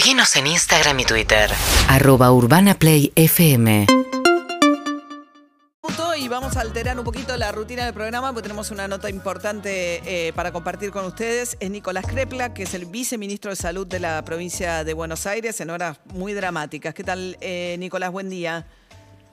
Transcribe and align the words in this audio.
Seguinos 0.00 0.34
en 0.36 0.46
Instagram 0.46 0.98
y 1.00 1.04
Twitter. 1.04 1.50
arroba 1.86 2.32
urbanaplayfm 2.32 3.84
Y 6.16 6.28
vamos 6.28 6.56
a 6.56 6.62
alterar 6.62 6.98
un 6.98 7.04
poquito 7.04 7.36
la 7.36 7.52
rutina 7.52 7.84
del 7.84 7.92
programa 7.92 8.32
porque 8.32 8.44
tenemos 8.44 8.70
una 8.70 8.88
nota 8.88 9.10
importante 9.10 10.00
eh, 10.06 10.32
para 10.32 10.52
compartir 10.52 10.90
con 10.90 11.04
ustedes. 11.04 11.58
Es 11.60 11.70
Nicolás 11.70 12.06
Crepla, 12.06 12.54
que 12.54 12.62
es 12.62 12.72
el 12.72 12.86
viceministro 12.86 13.50
de 13.50 13.56
Salud 13.56 13.86
de 13.86 14.00
la 14.00 14.24
provincia 14.24 14.84
de 14.84 14.94
Buenos 14.94 15.26
Aires 15.26 15.60
en 15.60 15.68
horas 15.68 16.00
muy 16.14 16.32
dramáticas. 16.32 16.94
¿Qué 16.94 17.04
tal, 17.04 17.36
eh, 17.42 17.76
Nicolás? 17.78 18.10
Buen 18.10 18.30
día. 18.30 18.66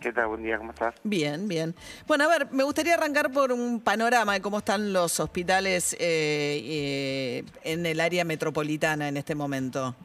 ¿Qué 0.01 0.11
tal? 0.11 0.27
Buen 0.27 0.43
día, 0.43 0.57
¿cómo 0.57 0.71
estás? 0.71 0.95
Bien, 1.03 1.47
bien. 1.47 1.75
Bueno, 2.07 2.25
a 2.25 2.27
ver, 2.27 2.51
me 2.51 2.63
gustaría 2.63 2.95
arrancar 2.95 3.31
por 3.31 3.53
un 3.53 3.79
panorama 3.79 4.33
de 4.33 4.41
cómo 4.41 4.57
están 4.57 4.91
los 4.91 5.17
hospitales 5.21 5.93
eh, 5.93 5.97
eh, 6.01 7.43
en 7.63 7.85
el 7.85 8.01
área 8.01 8.25
metropolitana 8.25 9.07
en 9.07 9.15
este 9.15 9.33
momento. 9.33 9.95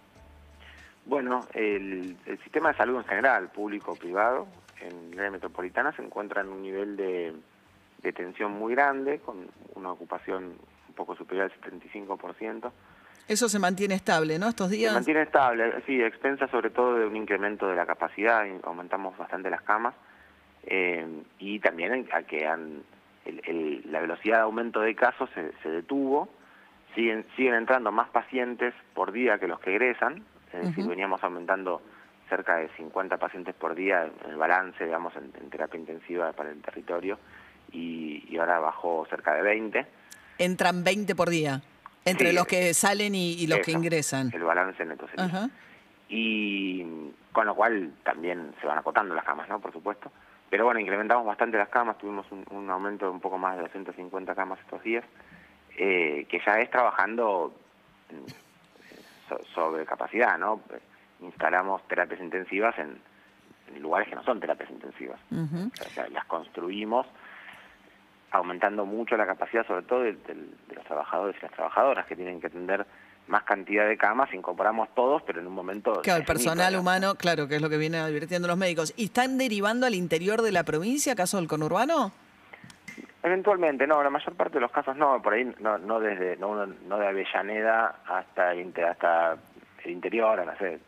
Bueno, 1.05 1.47
el, 1.55 2.17
el 2.27 2.39
sistema 2.43 2.71
de 2.71 2.77
salud 2.79 2.97
en 2.99 3.05
general, 3.05 3.49
público 3.51 3.93
o 3.93 3.97
privado, 3.97 4.47
en 4.81 5.13
el 5.13 5.19
área 5.19 5.31
metropolitana 5.33 5.93
se 5.93 6.03
encuentra 6.03 6.41
en 6.43 6.49
un 6.49 6.63
nivel 6.63 6.97
de, 6.97 7.33
de 8.03 8.13
tensión 8.13 8.53
muy 8.53 8.75
grande, 8.75 9.19
con 9.21 9.49
una 9.75 9.91
ocupación 9.93 10.55
un 10.89 10.95
poco 10.95 11.17
superior 11.17 11.51
al 11.51 11.71
75%. 11.83 12.71
Eso 13.29 13.49
se 13.49 13.59
mantiene 13.59 13.95
estable, 13.95 14.39
¿no? 14.39 14.49
Estos 14.49 14.71
Se 14.71 14.77
días. 14.77 14.93
mantiene 14.95 15.23
estable, 15.23 15.73
sí, 15.87 16.01
expensa 16.03 16.49
sobre 16.49 16.71
todo 16.71 16.97
de 16.97 17.07
un 17.07 17.17
incremento 17.17 17.69
de 17.69 17.77
la 17.77 17.87
capacidad, 17.87 18.45
aumentamos 18.65 19.17
bastante 19.17 19.49
las 19.51 19.63
camas, 19.63 19.95
eh, 20.65 21.07
y 21.39 21.59
también 21.61 22.09
a 22.13 22.23
que 22.23 22.47
han, 22.47 22.83
el- 23.25 23.43
el- 23.47 23.93
la 23.93 24.01
velocidad 24.01 24.37
de 24.39 24.43
aumento 24.43 24.81
de 24.81 24.95
casos 24.95 25.31
se, 25.35 25.53
se 25.63 25.71
detuvo, 25.71 26.29
siguen, 26.95 27.25
siguen 27.37 27.55
entrando 27.55 27.91
más 27.93 28.09
pacientes 28.11 28.75
por 28.95 29.13
día 29.13 29.39
que 29.39 29.49
los 29.49 29.61
que 29.61 29.71
egresan, 29.71 30.25
es 30.55 30.67
decir, 30.69 30.87
veníamos 30.87 31.23
aumentando 31.25 31.83
cerca 32.29 32.57
de 32.57 32.69
50 32.77 33.19
pacientes 33.19 33.55
por 33.55 33.75
día 33.75 34.05
en 34.25 34.31
el 34.31 34.37
balance, 34.37 34.85
digamos, 34.85 35.15
en, 35.17 35.33
en 35.41 35.51
terapia 35.51 35.79
intensiva 35.79 36.33
para 36.33 36.51
el 36.51 36.61
territorio, 36.63 37.19
y, 37.71 38.25
y 38.29 38.39
ahora 38.39 38.59
bajó 38.59 39.07
cerca 39.11 39.35
de 39.35 39.43
20. 39.43 39.87
Entran 40.39 40.83
20 40.85 41.15
por 41.15 41.29
día. 41.31 41.63
Entre 42.05 42.31
Sí, 42.31 42.35
los 42.35 42.47
que 42.47 42.75
salen 42.75 43.15
y, 43.15 43.35
y 43.35 43.47
los 43.47 43.61
que 43.61 43.73
ingresan. 43.73 44.31
El 44.35 44.43
balance 44.43 44.85
neto 44.85 45.07
sería. 45.09 45.25
Ajá. 45.27 45.51
y 46.09 46.85
con 47.33 47.47
lo 47.47 47.55
cual 47.55 47.93
también 48.05 48.53
se 48.61 48.67
van 48.67 48.77
acotando 48.79 49.15
las 49.15 49.25
camas, 49.25 49.49
¿no? 49.49 49.61
Por 49.61 49.73
supuesto. 49.73 50.11
Pero 50.51 50.65
bueno, 50.67 50.81
incrementamos 50.81 51.25
bastante 51.25 51.57
las 51.57 51.69
camas, 51.71 51.97
tuvimos 51.97 52.27
un, 52.31 52.45
un 52.51 52.69
aumento 52.71 53.07
de 53.07 53.13
un 53.13 53.21
poco 53.21 53.39
más 53.39 53.57
de 53.57 53.63
250 53.63 54.35
camas 54.35 54.59
estos 54.61 54.83
días, 54.83 55.05
eh, 55.79 56.27
que 56.29 56.41
ya 56.45 56.59
es 56.61 56.71
trabajando 56.71 57.55
sobre 59.55 59.85
capacidad, 59.87 60.39
¿no? 60.39 60.61
Instalamos 61.21 61.87
terapias 61.89 62.21
intensivas 62.21 62.77
en, 62.79 62.99
en 63.75 63.83
lugares 63.83 64.09
que 64.09 64.15
no 64.15 64.25
son 64.25 64.41
terapias 64.41 64.71
intensivas. 64.71 65.21
Ujú. 65.31 65.71
O 65.81 65.89
sea, 65.91 66.09
las 66.09 66.25
construimos 66.27 67.07
aumentando 68.33 68.87
mucho 68.87 69.17
la 69.17 69.27
capacidad, 69.27 69.67
sobre 69.67 69.83
todo 69.83 70.01
de, 70.01 70.13
de- 70.15 70.35
de 70.69 70.75
los 70.75 70.85
trabajadores 70.85 71.37
y 71.39 71.43
las 71.43 71.53
trabajadoras 71.53 72.07
que 72.07 72.17
tienen 72.17 72.41
que 72.41 72.47
atender 72.47 72.87
más 73.29 73.45
cantidad 73.45 73.87
de 73.87 73.97
camas, 73.97 74.33
incorporamos 74.35 74.89
todos, 74.95 75.23
pero 75.23 75.41
en 75.41 75.47
un 75.47 75.53
momento... 75.53 76.01
Claro, 76.03 76.21
el 76.21 76.27
personal 76.27 76.75
humano, 76.77 77.15
claro, 77.15 77.47
que 77.47 77.57
es 77.57 77.63
lo 77.63 77.71
que 77.71 77.77
vienen 77.77 78.01
advirtiendo 78.01 78.49
los 78.49 78.57
médicos. 78.57 78.93
¿Y 78.97 79.05
están 79.05 79.39
derivando 79.39 79.87
al 79.87 79.95
interior 79.95 80.43
de 80.43 80.51
la 80.51 80.65
provincia, 80.65 81.13
acaso 81.13 81.37
del 81.37 81.47
conurbano? 81.47 82.13
Eventualmente, 83.23 83.87
no, 83.87 84.03
la 84.03 84.11
mayor 84.11 84.35
parte 84.35 84.55
de 84.55 84.61
los 84.61 84.73
casos 84.73 84.97
no, 84.97 85.23
por 85.23 85.35
ahí 85.35 85.55
no, 85.61 85.79
no 85.79 86.01
desde, 86.01 86.37
no, 86.39 86.67
no 86.67 86.99
de 86.99 87.07
Avellaneda 87.07 88.01
hasta, 88.05 88.51
hasta 88.51 89.39
el 89.85 89.91
interior, 89.91 90.45
no 90.45 90.57
sé, 90.57 90.81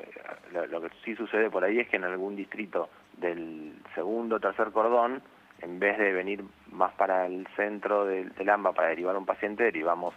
lo, 0.53 0.67
lo 0.67 0.81
que 0.81 0.91
sí 1.05 1.15
sucede 1.15 1.49
por 1.49 1.63
ahí 1.63 1.79
es 1.79 1.89
que 1.89 1.97
en 1.97 2.05
algún 2.05 2.35
distrito 2.35 2.89
del 3.17 3.75
segundo 3.95 4.37
o 4.37 4.41
tercer 4.41 4.73
cordón, 4.73 5.23
en 5.61 5.79
vez 5.79 5.97
de 5.97 6.13
venir 6.13 6.45
más 6.73 6.93
para 6.95 7.27
el 7.27 7.47
centro 7.55 8.05
del, 8.05 8.35
del 8.35 8.51
AMBA 8.51 8.73
para 8.73 8.89
derivar 8.89 9.14
a 9.14 9.19
un 9.19 9.27
paciente, 9.27 9.64
derivamos 9.64 10.14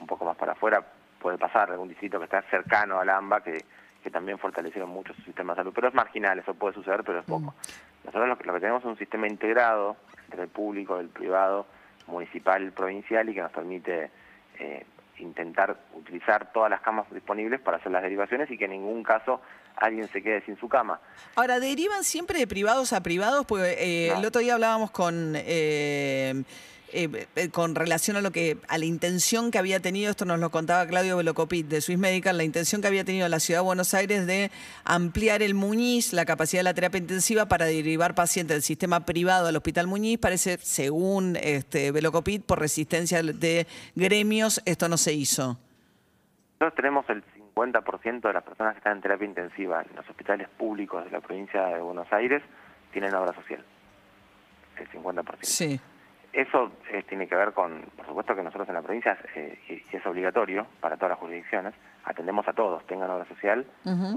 un 0.00 0.06
poco 0.08 0.24
más 0.24 0.36
para 0.36 0.52
afuera, 0.52 0.84
puede 1.20 1.38
pasar 1.38 1.70
algún 1.70 1.88
distrito 1.88 2.18
que 2.18 2.24
está 2.24 2.42
cercano 2.50 2.98
al 2.98 3.08
AMBA 3.08 3.42
que, 3.42 3.64
que 4.02 4.10
también 4.10 4.38
fortalecieron 4.38 4.90
mucho 4.90 5.14
su 5.14 5.22
sistema 5.22 5.52
de 5.52 5.58
salud, 5.58 5.72
pero 5.72 5.86
es 5.86 5.94
marginal, 5.94 6.38
eso 6.38 6.54
puede 6.54 6.74
suceder, 6.74 7.04
pero 7.04 7.20
es 7.20 7.24
poco. 7.24 7.54
Nosotros 8.04 8.28
lo 8.28 8.38
que, 8.38 8.44
lo 8.44 8.54
que 8.54 8.60
tenemos 8.60 8.82
es 8.82 8.88
un 8.88 8.98
sistema 8.98 9.28
integrado 9.28 9.96
entre 10.30 10.42
el 10.44 10.48
público, 10.48 10.98
el 11.00 11.08
privado, 11.08 11.66
municipal, 12.06 12.70
provincial 12.72 13.28
y 13.28 13.34
que 13.34 13.42
nos 13.42 13.50
permite 13.50 14.10
eh, 14.58 14.86
intentar 15.18 15.76
utilizar 15.94 16.52
todas 16.52 16.70
las 16.70 16.80
camas 16.80 17.06
disponibles 17.12 17.60
para 17.60 17.78
hacer 17.78 17.90
las 17.92 18.02
derivaciones 18.02 18.48
y 18.50 18.56
que 18.56 18.64
en 18.66 18.70
ningún 18.72 19.02
caso 19.02 19.40
alguien 19.76 20.08
se 20.08 20.22
quede 20.22 20.40
sin 20.44 20.56
su 20.58 20.68
cama. 20.68 21.00
Ahora, 21.36 21.58
¿derivan 21.60 22.04
siempre 22.04 22.38
de 22.38 22.46
privados 22.46 22.92
a 22.92 23.02
privados? 23.02 23.44
Porque 23.46 23.74
eh, 23.78 24.10
No. 24.12 24.20
el 24.20 24.24
otro 24.26 24.40
día 24.40 24.54
hablábamos 24.54 24.90
con... 24.92 25.34
eh, 25.36 26.42
eh, 26.92 27.26
eh, 27.36 27.50
con 27.50 27.74
relación 27.74 28.16
a 28.16 28.20
lo 28.20 28.30
que 28.30 28.58
a 28.68 28.78
la 28.78 28.84
intención 28.84 29.50
que 29.50 29.58
había 29.58 29.80
tenido, 29.80 30.10
esto 30.10 30.24
nos 30.24 30.38
lo 30.38 30.50
contaba 30.50 30.86
Claudio 30.86 31.16
Velocopit 31.16 31.66
de 31.66 31.80
Swiss 31.80 31.98
Medical, 31.98 32.36
la 32.36 32.44
intención 32.44 32.80
que 32.80 32.88
había 32.88 33.04
tenido 33.04 33.28
la 33.28 33.40
ciudad 33.40 33.60
de 33.60 33.64
Buenos 33.64 33.94
Aires 33.94 34.26
de 34.26 34.50
ampliar 34.84 35.42
el 35.42 35.54
Muñiz, 35.54 36.12
la 36.12 36.24
capacidad 36.24 36.60
de 36.60 36.64
la 36.64 36.74
terapia 36.74 36.98
intensiva 36.98 37.46
para 37.46 37.66
derivar 37.66 38.14
pacientes 38.14 38.54
del 38.56 38.62
sistema 38.62 39.00
privado 39.00 39.48
al 39.48 39.56
Hospital 39.56 39.86
Muñiz, 39.86 40.18
parece, 40.18 40.58
según 40.58 41.36
este 41.42 41.92
Velocopit, 41.92 42.44
por 42.44 42.58
resistencia 42.58 43.22
de 43.22 43.66
gremios, 43.94 44.62
esto 44.64 44.88
no 44.88 44.96
se 44.96 45.12
hizo. 45.12 45.58
Nosotros 46.60 46.76
tenemos 46.76 47.08
el 47.08 47.24
50% 47.62 48.20
de 48.20 48.32
las 48.32 48.42
personas 48.42 48.74
que 48.74 48.78
están 48.78 48.96
en 48.96 49.02
terapia 49.02 49.26
intensiva 49.26 49.82
en 49.88 49.96
los 49.96 50.08
hospitales 50.08 50.48
públicos 50.48 51.04
de 51.04 51.10
la 51.10 51.20
provincia 51.20 51.66
de 51.66 51.80
Buenos 51.80 52.12
Aires 52.12 52.42
tienen 52.92 53.14
obra 53.14 53.34
social. 53.34 53.64
El 54.76 54.88
50%. 54.90 55.38
Sí. 55.42 55.80
Eso 56.32 56.72
eh, 56.92 57.02
tiene 57.08 57.26
que 57.26 57.34
ver 57.34 57.52
con, 57.52 57.82
por 57.96 58.06
supuesto 58.06 58.36
que 58.36 58.42
nosotros 58.42 58.68
en 58.68 58.74
la 58.74 58.82
provincia, 58.82 59.18
eh, 59.34 59.58
y 59.68 59.72
y 59.92 59.96
es 59.96 60.06
obligatorio 60.06 60.66
para 60.80 60.96
todas 60.96 61.10
las 61.10 61.18
jurisdicciones, 61.18 61.74
atendemos 62.04 62.46
a 62.46 62.52
todos, 62.52 62.86
tengan 62.86 63.10
obra 63.10 63.24
social 63.26 63.66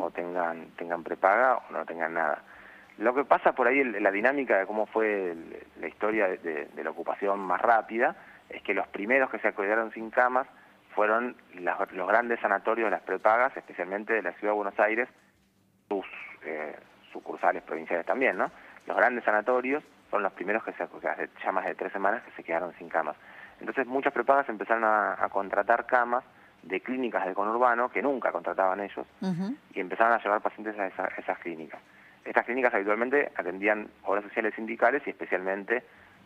o 0.01 0.11
tengan, 0.11 0.67
tengan 0.77 1.03
prepaga 1.03 1.55
o 1.57 1.63
no 1.71 1.85
tengan 1.85 2.13
nada. 2.13 2.43
Lo 2.99 3.15
que 3.15 3.25
pasa 3.25 3.53
por 3.53 3.67
ahí, 3.67 3.79
el- 3.79 4.03
la 4.03 4.11
dinámica 4.11 4.59
de 4.59 4.67
cómo 4.67 4.85
fue 4.85 5.31
el- 5.31 5.63
la 5.79 5.87
historia 5.87 6.27
de, 6.27 6.37
de- 6.37 6.65
de 6.65 6.83
la 6.83 6.91
ocupación 6.91 7.39
más 7.39 7.59
rápida, 7.59 8.15
es 8.49 8.61
que 8.61 8.75
los 8.75 8.87
primeros 8.89 9.31
que 9.31 9.39
se 9.39 9.51
quedaron 9.53 9.91
sin 9.93 10.11
camas 10.11 10.45
fueron 10.93 11.35
las- 11.55 11.91
los 11.93 12.07
grandes 12.07 12.39
sanatorios 12.41 12.85
de 12.85 12.91
las 12.91 13.01
prepagas, 13.01 13.57
especialmente 13.57 14.13
de 14.13 14.21
la 14.21 14.33
ciudad 14.33 14.53
de 14.53 14.57
Buenos 14.57 14.79
Aires, 14.79 15.09
sus 15.89 16.05
eh, 16.45 16.75
sucursales 17.11 17.63
provinciales 17.63 18.05
también, 18.05 18.37
¿no? 18.37 18.51
Los 18.85 18.95
grandes 18.97 19.23
sanatorios 19.23 19.83
son 20.13 20.21
los 20.21 20.31
primeros 20.33 20.63
que 20.63 20.73
se, 20.73 20.83
hace 20.83 21.27
ya 21.43 21.51
más 21.51 21.65
de 21.65 21.73
tres 21.73 21.91
semanas 21.91 22.21
que 22.21 22.29
se 22.33 22.43
quedaron 22.43 22.71
sin 22.77 22.87
camas. 22.87 23.15
Entonces 23.59 23.87
muchas 23.87 24.13
prepagas 24.13 24.47
empezaron 24.47 24.83
a, 24.83 25.13
a 25.13 25.27
contratar 25.29 25.87
camas 25.87 26.23
de 26.61 26.81
clínicas 26.81 27.25
del 27.25 27.33
conurbano 27.33 27.89
que 27.89 28.03
nunca 28.03 28.31
contrataban 28.31 28.79
ellos 28.79 29.07
y 29.73 29.79
empezaron 29.79 30.13
a 30.13 30.21
llevar 30.21 30.39
pacientes 30.41 30.77
a 30.77 30.85
esa- 30.85 31.07
esas 31.17 31.39
clínicas. 31.39 31.81
Estas 32.23 32.45
clínicas 32.45 32.71
habitualmente 32.75 33.31
atendían 33.35 33.89
obras 34.03 34.23
sociales 34.25 34.53
sindicales 34.55 35.01
y 35.07 35.09
especialmente 35.09 35.83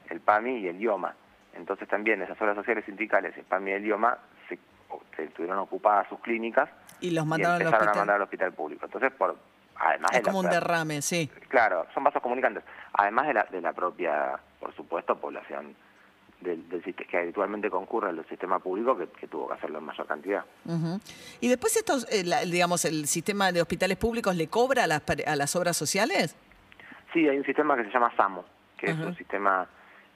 el 0.09 0.19
PAMI 0.19 0.57
y 0.57 0.67
el 0.67 0.81
IOMA. 0.81 1.13
Entonces 1.55 1.87
también 1.87 2.21
esas 2.21 2.39
obras 2.41 2.57
sociales 2.57 2.83
sindicales, 2.83 3.37
el 3.37 3.45
PAMI 3.45 3.71
y 3.71 3.73
el 3.75 3.85
IOMA, 3.85 4.17
se, 4.49 4.59
se 5.15 5.27
tuvieron 5.27 5.59
ocupadas 5.59 6.09
sus 6.09 6.19
clínicas 6.19 6.69
Y 6.99 7.11
los 7.11 7.23
y 7.25 7.29
mandaron 7.29 7.55
al 7.55 7.61
empezaron 7.61 7.87
a 7.87 7.91
mandar 8.01 8.15
al 8.17 8.21
hospital 8.23 8.51
público. 8.51 8.83
Entonces, 8.85 9.13
por, 9.13 9.37
además 9.79 10.11
Es 10.11 10.17
de 10.17 10.23
la- 10.23 10.31
como 10.31 10.39
un 10.39 10.49
derrame, 10.49 11.01
sí. 11.01 11.29
Claro, 11.49 11.85
son 11.93 12.03
vasos 12.03 12.21
comunicantes. 12.21 12.63
Además 12.93 13.27
de 13.27 13.33
la, 13.33 13.43
de 13.49 13.61
la 13.61 13.73
propia, 13.73 14.39
por 14.59 14.75
supuesto, 14.75 15.17
población 15.17 15.75
del, 16.41 16.67
del 16.69 16.83
que 16.83 17.17
habitualmente 17.17 17.69
concurre 17.69 18.09
al 18.09 18.25
sistema 18.27 18.59
público 18.59 18.95
que, 18.97 19.07
que 19.07 19.27
tuvo 19.27 19.47
que 19.47 19.55
hacerlo 19.55 19.79
en 19.79 19.85
mayor 19.85 20.05
cantidad. 20.07 20.45
Ujú. 20.65 20.99
Y 21.41 21.47
después 21.47 21.75
estos, 21.75 22.05
eh, 22.11 22.23
la- 22.23 22.41
digamos, 22.41 22.85
el 22.85 23.07
sistema 23.07 23.51
de 23.51 23.61
hospitales 23.61 23.97
públicos 23.97 24.35
le 24.35 24.47
cobra 24.47 24.83
a 24.83 24.87
las, 24.87 25.01
a 25.25 25.35
las 25.35 25.55
obras 25.55 25.75
sociales. 25.77 26.35
Sí, 27.13 27.27
hay 27.27 27.37
un 27.37 27.45
sistema 27.45 27.75
que 27.75 27.83
se 27.85 27.89
llama 27.91 28.11
SAMO, 28.15 28.45
que 28.77 28.87
es 28.91 28.97
un 28.99 29.15
sistema 29.15 29.67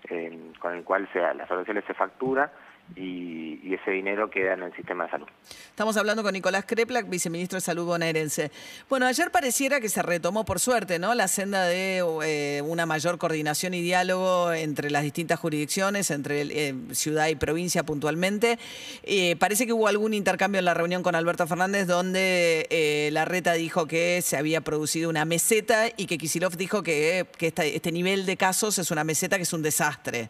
eh, 0.09 0.51
con 0.59 0.75
el 0.75 0.83
cual 0.83 1.07
se, 1.13 1.19
las 1.19 1.49
obras 1.49 1.61
sociales 1.61 1.83
se 1.87 1.93
factura 1.93 2.51
y, 2.95 3.41
ese 3.71 3.91
dinero 3.91 4.29
queda 4.29 4.53
en 4.53 4.63
el 4.63 4.75
sistema 4.75 5.05
de 5.05 5.11
salud. 5.11 5.27
Estamos 5.69 5.95
hablando 5.95 6.23
con 6.23 6.33
Nicolás 6.33 6.65
Kreplak, 6.67 7.09
viceministro 7.09 7.55
de 7.55 7.61
Salud 7.61 7.85
bonaerense. 7.85 8.51
Bueno, 8.89 9.05
ayer 9.05 9.31
pareciera 9.31 9.79
que 9.79 9.87
se 9.87 10.01
retomó, 10.01 10.43
por 10.43 10.59
suerte, 10.59 10.99
¿no? 10.99 11.15
La 11.15 11.29
senda 11.29 11.65
de 11.65 12.03
eh, 12.25 12.61
una 12.65 12.85
mayor 12.85 13.17
coordinación 13.17 13.73
y 13.73 13.81
diálogo 13.81 14.51
entre 14.51 14.91
las 14.91 15.03
distintas 15.03 15.39
jurisdicciones, 15.39 16.11
entre 16.11 16.41
eh, 16.41 16.75
ciudad 16.91 17.29
y 17.29 17.35
provincia 17.35 17.83
puntualmente. 17.83 18.59
Eh, 19.03 19.37
parece 19.37 19.65
que 19.65 19.71
hubo 19.73 19.87
algún 19.87 20.13
intercambio 20.13 20.59
en 20.59 20.65
la 20.65 20.73
reunión 20.73 21.01
con 21.01 21.15
Alberto 21.15 21.47
Fernández 21.47 21.87
donde 21.87 23.09
la 23.13 23.23
reta 23.23 23.53
dijo 23.53 23.87
que 23.87 24.21
se 24.21 24.35
había 24.35 24.59
producido 24.61 25.09
una 25.09 25.23
meseta 25.23 25.87
y 25.95 26.07
que 26.07 26.17
Kisilov 26.17 26.57
dijo 26.57 26.83
que, 26.83 27.25
que 27.37 27.47
esta- 27.47 27.63
este 27.65 27.91
nivel 27.93 28.25
de 28.25 28.35
casos 28.35 28.77
es 28.79 28.91
una 28.91 29.03
meseta 29.05 29.37
que 29.37 29.43
es 29.43 29.53
un 29.53 29.61
desastre. 29.61 30.29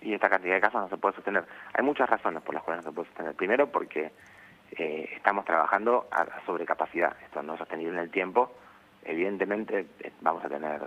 Y 0.00 0.14
esta 0.14 0.28
cantidad 0.28 0.54
de 0.54 0.60
casos 0.60 0.80
no 0.80 0.88
se 0.88 0.96
puede 0.96 1.14
sostener. 1.16 1.44
Hay 1.74 1.84
muchas 1.84 2.08
razones 2.08 2.42
por 2.42 2.54
las 2.54 2.62
cuales 2.62 2.84
no 2.84 2.90
se 2.90 2.94
puede 2.94 3.08
sostener. 3.08 3.34
Primero 3.34 3.70
porque 3.70 4.12
eh, 4.72 5.10
estamos 5.16 5.44
trabajando 5.44 6.08
a, 6.10 6.22
a 6.22 6.44
sobrecapacidad. 6.46 7.16
Esto 7.24 7.42
no 7.42 7.54
es 7.54 7.58
sostenible 7.58 7.94
en 7.94 8.04
el 8.04 8.10
tiempo. 8.10 8.52
Evidentemente 9.04 9.86
eh, 10.00 10.12
vamos 10.20 10.44
a 10.44 10.48
tener 10.48 10.82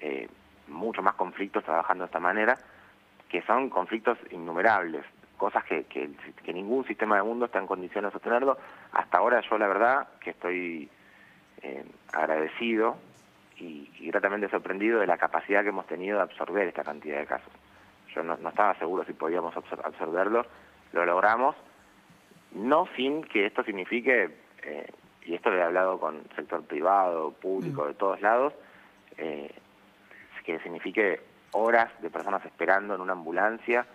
eh, 0.00 0.28
mucho 0.68 1.02
más 1.02 1.14
conflictos 1.14 1.64
trabajando 1.64 2.04
de 2.04 2.06
esta 2.06 2.20
manera, 2.20 2.56
que 3.28 3.42
son 3.42 3.68
conflictos 3.68 4.18
innumerables, 4.30 5.04
cosas 5.36 5.64
que, 5.64 5.84
ningún 6.52 6.86
sistema 6.86 7.16
del 7.16 7.24
mundo 7.24 7.46
está 7.46 7.58
en 7.58 7.66
condiciones 7.66 8.10
de 8.10 8.12
sostenerlo. 8.12 8.56
Hasta 8.92 9.18
ahora 9.18 9.40
yo 9.48 9.58
la 9.58 9.68
verdad 9.68 10.08
que 10.20 10.30
estoy 10.30 10.90
eh, 11.62 11.84
agradecido 12.12 12.96
y 13.56 14.08
gratamente 14.08 14.48
sorprendido 14.48 15.00
de 15.00 15.06
la 15.06 15.18
capacidad 15.18 15.62
que 15.62 15.68
hemos 15.68 15.86
tenido 15.86 16.16
de 16.16 16.22
absorber 16.22 16.66
esta 16.66 16.82
cantidad 16.82 17.18
de 17.18 17.26
casos. 17.26 17.52
Yo 18.14 18.22
no, 18.22 18.36
no 18.36 18.48
estaba 18.48 18.74
seguro 18.78 19.04
si 19.04 19.12
podíamos 19.12 19.54
absor- 19.54 19.84
absorberlo, 19.84 20.44
lo 20.92 21.04
logramos, 21.06 21.54
no 22.52 22.86
sin 22.96 23.22
que 23.22 23.46
esto 23.46 23.62
signifique, 23.62 24.36
eh, 24.62 24.90
y 25.24 25.34
esto 25.34 25.50
lo 25.50 25.58
he 25.58 25.62
hablado 25.62 25.98
con 26.00 26.22
sector 26.34 26.62
privado, 26.64 27.30
público, 27.32 27.86
de 27.86 27.94
todos 27.94 28.20
lados, 28.20 28.52
eh, 29.16 29.54
que 30.44 30.58
signifique 30.60 31.20
horas 31.52 31.90
de 32.00 32.10
personas 32.10 32.44
esperando 32.44 32.94
en 32.94 33.00
una 33.00 33.12
ambulancia, 33.12 33.86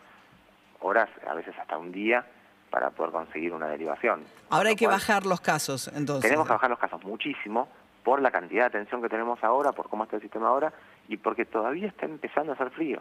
horas, 0.79 1.09
a 1.27 1.33
veces 1.33 1.57
hasta 1.59 1.77
un 1.77 1.91
día, 1.91 2.25
para 2.69 2.91
poder 2.91 3.12
conseguir 3.12 3.53
una 3.53 3.67
derivación. 3.67 4.23
Ahora 4.50 4.69
hay 4.69 4.75
que 4.75 4.85
cual- 4.85 4.95
bajar 4.97 5.25
los 5.25 5.41
casos, 5.41 5.88
entonces. 5.95 6.23
tenemos 6.29 6.45
que 6.47 6.53
bajar 6.53 6.69
los 6.69 6.79
casos 6.79 7.03
muchísimo 7.03 7.67
por 8.03 8.21
la 8.21 8.29
cantidad 8.31 8.63
de 8.63 8.67
atención 8.67 9.01
que 9.01 9.09
tenemos 9.09 9.44
ahora, 9.44 9.71
por 9.71 9.89
cómo 9.89 10.03
está 10.03 10.17
el 10.17 10.21
sistema 10.21 10.47
ahora 10.50 10.71
y 11.07 11.17
porque 11.17 11.45
todavía 11.45 11.88
está 11.88 12.06
empezando 12.06 12.51
a 12.51 12.56
hacer 12.56 12.69
frío. 12.71 13.00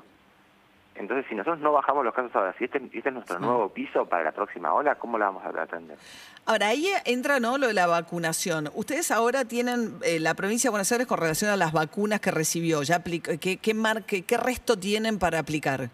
Entonces, 0.97 1.27
si 1.29 1.35
nosotros 1.35 1.61
no 1.61 1.73
bajamos 1.73 2.05
los 2.05 2.15
casos 2.15 2.31
ahora, 2.37 2.55
si 2.57 2.65
este, 2.65 2.79
este 2.93 3.09
es 3.09 3.13
nuestro 3.15 3.41
nuevo 3.41 3.69
piso 3.69 4.07
para 4.07 4.23
la 4.23 4.31
próxima 4.33 4.73
ola, 4.73 4.95
¿cómo 4.95 5.19
la 5.19 5.27
vamos 5.27 5.45
a 5.45 5.63
atender? 5.63 5.99
Ahora, 6.47 6.69
ahí 6.69 6.87
entra 7.05 7.41
¿no? 7.41 7.59
lo 7.59 7.67
de 7.67 7.73
la 7.75 7.89
vacunación. 7.89 8.71
Ustedes 8.75 9.11
ahora 9.11 9.45
tienen 9.45 9.97
eh, 10.05 10.21
la 10.21 10.35
provincia 10.35 10.69
de 10.69 10.73
Buenos 10.73 10.93
Aires 10.93 11.09
con 11.09 11.19
relación 11.19 11.51
a 11.51 11.57
las 11.57 11.73
vacunas 11.73 12.21
que 12.21 12.31
recibió. 12.31 12.83
Ya 12.85 13.03
¿qué, 13.03 13.57
qué, 13.59 13.75
mar- 13.75 14.05
qué- 14.05 14.23
qué 14.23 14.37
resto 14.37 14.79
tienen 14.79 15.19
para 15.19 15.41
aplicar? 15.41 15.91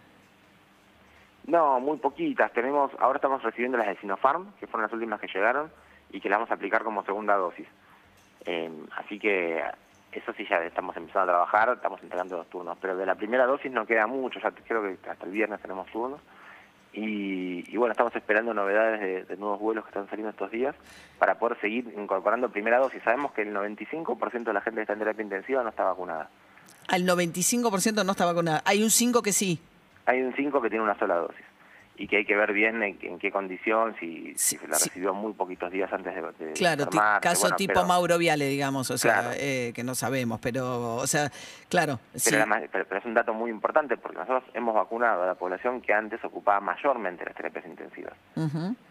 No, 1.47 1.81
muy 1.81 1.97
poquitas. 1.97 2.53
Tenemos, 2.53 2.93
ahora 3.01 3.17
estamos 3.17 3.43
recibiendo 3.43 3.79
las 3.79 3.87
de 3.89 3.97
Sinopharm, 3.97 4.53
que 4.61 4.67
fueron 4.67 4.83
las 4.83 4.93
últimas 4.93 5.19
que 5.21 5.29
llegaron 5.29 5.71
y 6.13 6.21
que 6.21 6.29
las 6.29 6.39
vamos 6.39 6.51
a 6.51 6.55
aplicar 6.55 6.85
como 6.85 7.03
segunda 7.05 7.37
dosis. 7.37 7.67
Eh, 8.45 8.71
así 8.97 9.19
que 9.19 9.63
eso 10.13 10.33
sí 10.33 10.47
ya 10.49 10.63
estamos 10.65 10.97
empezando 10.97 11.33
a 11.33 11.35
trabajar, 11.35 11.73
estamos 11.75 12.03
entregando 12.03 12.37
los 12.37 12.49
turnos, 12.49 12.77
pero 12.81 12.97
de 12.97 13.07
la 13.07 13.15
primera 13.15 13.47
dosis 13.47 13.71
no 13.71 13.87
queda 13.87 14.07
mucho, 14.07 14.41
ya 14.41 14.51
creo 14.51 14.83
que 14.83 14.99
hasta 15.09 15.27
el 15.27 15.33
viernes 15.33 15.61
tenemos 15.61 15.87
turnos. 15.91 16.21
Y, 16.93 17.65
y 17.73 17.77
bueno, 17.77 17.93
estamos 17.93 18.15
esperando 18.17 18.53
novedades 18.53 19.01
de, 19.01 19.25
de 19.25 19.37
nuevos 19.37 19.61
vuelos 19.61 19.85
que 19.85 19.91
están 19.91 20.09
saliendo 20.09 20.31
estos 20.31 20.51
días 20.51 20.75
para 21.21 21.39
poder 21.39 21.61
seguir 21.61 21.95
incorporando 21.97 22.51
primera 22.51 22.79
dosis. 22.79 23.01
Sabemos 23.05 23.31
que 23.33 23.43
el 23.43 23.55
95% 23.55 24.43
de 24.43 24.53
la 24.53 24.61
gente 24.61 24.79
que 24.79 24.83
está 24.83 24.95
en 24.95 24.99
terapia 24.99 25.23
intensiva 25.23 25.63
no 25.63 25.69
está 25.69 25.85
vacunada. 25.85 26.29
Al 26.89 27.07
95% 27.07 28.05
no 28.05 28.11
está 28.11 28.27
vacunada. 28.27 28.63
Hay 28.65 28.83
un 28.83 28.91
5 28.91 29.23
que 29.23 29.33
sí. 29.33 29.61
Hay 30.07 30.21
un 30.21 30.35
5 30.35 30.61
que 30.61 30.69
tiene 30.69 30.83
una 30.83 30.99
sola 30.99 31.15
dosis 31.15 31.45
y 31.97 32.09
que 32.09 32.19
hay 32.19 32.25
que 32.25 32.35
ver 32.35 32.53
bien 32.55 32.83
en, 32.83 32.99
en 33.03 33.19
qué 33.19 33.31
condición, 33.31 33.95
si, 34.01 34.33
Sí, 34.37 34.57
se 34.57 34.67
la 34.67 34.77
sí. 34.77 34.89
recibió 34.89 35.13
muy 35.13 35.35
poquitos 35.35 35.71
días 35.71 35.93
antes 35.93 36.15
de, 36.15 36.23
de 36.47 36.53
Claro, 36.55 36.85
enfermarse. 36.85 37.21
caso 37.21 37.41
Bueno, 37.43 37.57
tipo 37.57 37.75
pero- 37.75 37.87
Mauro 37.87 38.17
Viale, 38.17 38.47
digamos, 38.47 38.91
o 38.91 38.97
sea, 38.97 39.33
eh, 39.37 39.73
que 39.75 39.85
no 39.85 39.95
sabemos, 39.95 40.41
pero, 40.41 40.97
o 40.97 41.07
sea, 41.07 41.31
claro, 41.69 41.99
Pero, 42.13 42.21
sí. 42.21 42.35
además- 42.35 42.63
pero- 42.73 42.87
pero 42.87 43.01
es 43.01 43.05
un 43.07 43.13
dato 43.15 43.35
muy 43.35 43.51
importante 43.51 43.99
porque 43.99 44.17
nosotros 44.19 44.45
hemos 44.55 44.75
vacunado 44.75 45.25
a 45.25 45.27
la 45.27 45.35
población 45.35 45.83
que 45.83 45.93
antes 45.93 46.25
ocupaba 46.25 46.61
mayormente 46.61 47.25
las 47.25 47.35
terapias 47.35 47.67
intensivas. 47.67 48.15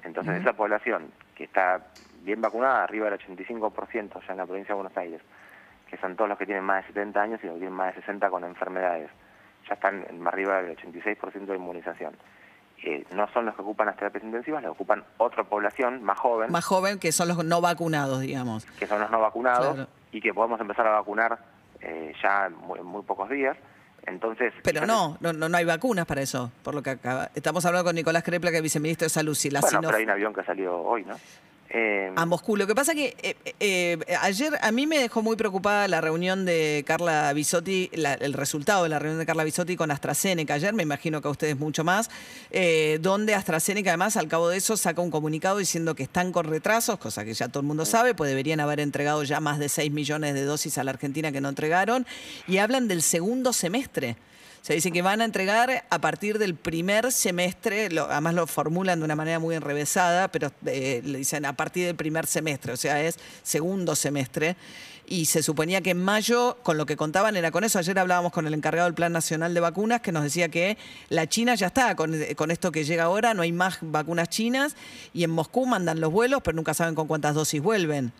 Entonces 0.04 0.42
esa 0.42 0.54
población 0.54 1.12
que 1.36 1.46
está 1.46 1.81
bien 2.22 2.42
vacunada, 2.42 2.84
arriba 2.84 3.10
del 3.10 3.18
85% 3.19 4.22
ya 4.28 4.31
en 4.34 4.38
la 4.38 4.46
provincia 4.46 4.75
de 4.75 4.81
Buenos 4.81 4.98
Aires, 4.98 5.22
que 5.90 5.98
son 5.98 6.16
todos 6.16 6.30
los 6.30 6.38
que 6.38 6.46
tienen 6.46 6.63
más 6.63 6.84
de 6.84 6.90
70 6.94 7.22
años 7.22 7.40
y 7.42 7.48
los 7.48 7.56
que 7.56 7.60
tienen 7.62 7.74
más 7.75 7.96
de 7.96 8.01
60 8.01 8.30
con 8.30 8.44
enfermedades, 8.44 9.10
ya 9.68 9.74
están 9.74 10.06
en- 10.07 10.28
arriba 10.28 10.62
del 10.62 10.78
86% 10.78 11.54
de 11.54 11.57
inmunización. 11.57 12.13
Eh, 12.83 13.05
no 13.13 13.27
son 13.33 13.45
los 13.45 13.55
que 13.55 13.61
ocupan 13.61 13.87
las 13.87 13.97
terapias 13.97 14.23
intensivas, 14.23 14.61
las 14.63 14.71
ocupan 14.71 15.03
otra 15.17 15.43
población 15.43 16.01
más 16.03 16.17
joven, 16.17 16.51
Más 16.51 16.63
joven 16.65 16.97
que 16.99 17.11
son 17.11 17.27
los 17.27 17.43
no 17.43 17.59
vacunados, 17.61 18.21
digamos. 18.21 18.65
que 18.77 18.87
son 18.87 19.01
los 19.01 19.11
no 19.11 19.19
vacunados, 19.19 19.75
Claro. 19.75 19.89
y 20.11 20.21
que 20.21 20.33
podemos 20.33 20.59
empezar 20.61 20.87
a 20.87 20.91
vacunar 20.91 21.37
eh, 21.81 22.13
ya 22.23 22.45
en 22.47 22.55
muy, 22.55 22.79
muy 22.81 23.01
pocos 23.03 23.29
días. 23.29 23.57
Entonces, 24.05 24.53
Pero 24.63 24.85
no, 24.87 25.17
no, 25.19 25.33
no, 25.33 25.57
hay 25.57 25.65
vacunas 25.65 26.05
para 26.05 26.21
eso, 26.21 26.51
por 26.63 26.73
lo 26.73 26.81
que 26.81 26.91
acaba. 26.91 27.29
Estamos 27.35 27.65
hablando 27.65 27.85
con 27.89 27.95
Nicolás 27.95 28.23
Crepla, 28.23 28.49
que 28.49 28.57
es 28.57 28.63
viceministro 28.63 29.05
de 29.05 29.09
Salud. 29.09 29.35
Si 29.35 29.49
la 29.49 29.59
Bueno, 29.59 29.79
Sino- 29.79 29.87
pero 29.89 29.97
hay 29.97 30.03
un 30.05 30.09
avión 30.09 30.33
que 30.33 30.43
salió 30.43 30.77
hoy, 30.81 31.03
¿no? 31.03 31.15
Eh, 31.71 32.12
a 32.16 32.25
Moscú. 32.25 32.57
Lo 32.57 32.66
que 32.66 32.74
pasa 32.74 32.95
que 32.95 33.16
eh, 33.21 33.36
eh, 33.60 33.98
ayer 34.21 34.57
a 34.62 34.71
mí 34.71 34.88
me 34.88 34.98
dejó 34.98 35.21
muy 35.21 35.36
preocupada 35.36 35.88
la 35.88 36.01
reunión 36.01 36.44
de 36.44 36.83
Carla 36.86 37.31
Bisotti, 37.33 37.89
el 37.94 38.33
resultado 38.33 38.83
de 38.83 38.89
la 38.89 38.98
reunión 38.98 39.19
de 39.19 39.25
Carla 39.25 39.44
Bisotti 39.44 39.75
con 39.75 39.92
AstraZeneca 39.92 40.56
ayer, 40.56 40.74
me 40.74 40.83
imagino 40.83 41.21
que 41.21 41.27
a 41.27 41.31
ustedes 41.31 41.57
mucho 41.60 41.83
más, 41.83 42.10
eh, 42.50 42.98
donde 43.01 43.36
AstraZeneca 43.36 43.92
además 43.92 44.18
al 44.18 44.27
cabo 44.27 44.50
de 44.50 44.57
eso 44.57 44.77
saca 44.77 45.01
un 45.01 45.12
comunicado 45.12 45.60
diciendo 45.60 45.94
que 45.94 46.04
están 46.04 46.31
con 46.31 46.45
retrasos, 46.45 46.98
cosa 46.98 47.24
que 47.24 47.33
ya 47.33 47.50
todo 47.50 47.62
el 47.62 47.68
mundo 47.68 47.86
sabe, 47.86 48.15
pues 48.15 48.30
deberían 48.30 48.60
haber 48.60 48.80
entregado 48.80 49.24
ya 49.24 49.39
más 49.39 49.60
de 49.60 49.69
6 49.69 49.92
millones 49.92 50.33
de 50.33 50.44
dosis 50.44 50.77
a 50.80 50.83
la 50.83 50.92
Argentina 50.92 51.31
que 51.31 51.39
no 51.39 51.50
entregaron, 51.50 52.07
y 52.48 52.57
hablan 52.57 52.88
del 52.88 53.04
segundo 53.04 53.54
semestre. 53.54 54.18
Se 54.62 54.74
dice 54.74 54.92
que 54.92 55.01
van 55.01 55.22
a 55.22 55.25
entregar 55.25 55.86
a 55.89 56.00
partir 56.00 56.38
del 56.38 56.54
primer 56.54 57.12
semestre, 57.12 57.89
además 58.10 58.33
lo 58.33 58.45
formulan 58.45 59.00
de 59.00 59.06
una 59.06 59.15
manera 59.15 59.39
muy 59.39 59.56
enrevesada, 59.56 60.27
pero 60.27 60.51
eh, 60.65 61.01
le 61.04 61.19
dicen 61.19 61.45
a 61.45 61.54
partir 61.59 61.85
del 61.85 61.95
primer 61.97 62.25
semestre, 62.25 62.71
o 62.71 62.77
sea, 62.77 63.03
es 63.03 63.19
segundo 63.44 63.94
semestre. 63.95 64.56
Y 65.06 65.25
se 65.25 65.44
suponía 65.44 65.81
que 65.81 65.89
en 65.89 66.01
mayo, 66.01 66.57
con 66.63 66.77
lo 66.77 66.85
que 66.85 66.95
contaban, 66.95 67.35
era 67.35 67.51
con 67.51 67.63
eso. 67.63 67.79
Ayer 67.79 67.97
hablábamos 67.97 68.31
con 68.31 68.45
el 68.47 68.53
encargado 68.53 68.85
del 68.88 68.94
Plan 68.94 69.11
Nacional 69.11 69.53
de 69.53 69.59
Vacunas, 69.59 70.01
que 70.01 70.11
nos 70.11 70.23
decía 70.23 70.50
que 70.50 70.77
la 71.09 71.27
China 71.27 71.56
ya 71.56 71.67
está, 71.67 71.95
con, 71.95 72.13
con 72.38 72.51
esto 72.51 72.71
que 72.71 72.83
llega 72.83 73.03
ahora, 73.06 73.33
no 73.33 73.41
hay 73.41 73.51
más 73.51 73.79
vacunas 73.81 74.29
chinas, 74.29 74.77
y 75.11 75.23
en 75.23 75.31
Moscú 75.31 75.65
mandan 75.65 76.00
los 76.00 76.11
vuelos, 76.11 76.41
pero 76.44 76.56
nunca 76.56 76.73
saben 76.73 76.95
con 76.95 77.07
cuántas 77.07 77.33
dosis 77.35 77.62
vuelven. 77.62 78.13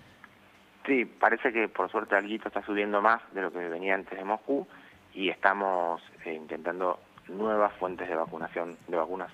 Sí, 0.86 1.06
parece 1.06 1.54
que 1.54 1.68
por 1.70 1.90
suerte 1.92 2.16
Alguito 2.16 2.48
está 2.48 2.66
subiendo 2.66 3.02
más 3.02 3.22
de 3.34 3.42
lo 3.42 3.52
que 3.52 3.60
venía 3.60 3.94
antes 3.94 4.18
de 4.18 4.26
Moscú 4.26 4.68
y 5.14 5.30
estamos 5.30 6.02
eh, 6.26 6.34
intentando 6.34 7.00
nuevas 7.28 7.72
fuentes 7.74 8.10
de 8.10 8.16
vacunación, 8.16 8.76
de 8.88 8.98
vacunas 8.98 9.32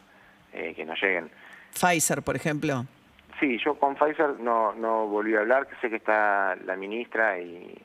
eh, 0.51 0.74
que 0.75 0.86
nos 0.86 1.01
lleguen. 1.01 1.31
Pfizer, 1.74 2.22
por 2.22 2.36
ejemplo. 2.36 2.86
Sí, 3.40 3.58
yo 3.64 3.76
con 3.78 3.96
Pfizer 3.96 4.40
no, 4.40 4.74
no 4.74 5.08
volví 5.08 5.36
a 5.36 5.40
hablar, 5.40 5.68
que 5.68 5.76
sé 5.82 5.90
que 5.90 5.98
está 5.98 6.56
la 6.66 6.76
ministra 6.76 7.39
y, 7.39 7.77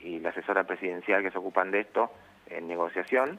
y 0.00 0.18
la 0.18 0.30
asesora 0.30 0.64
presidencial 0.64 1.22
que 1.22 1.30
se 1.30 1.38
ocupan 1.38 1.70
de 1.70 1.80
esto 1.80 2.10
en 2.48 2.66
negociación, 2.66 3.38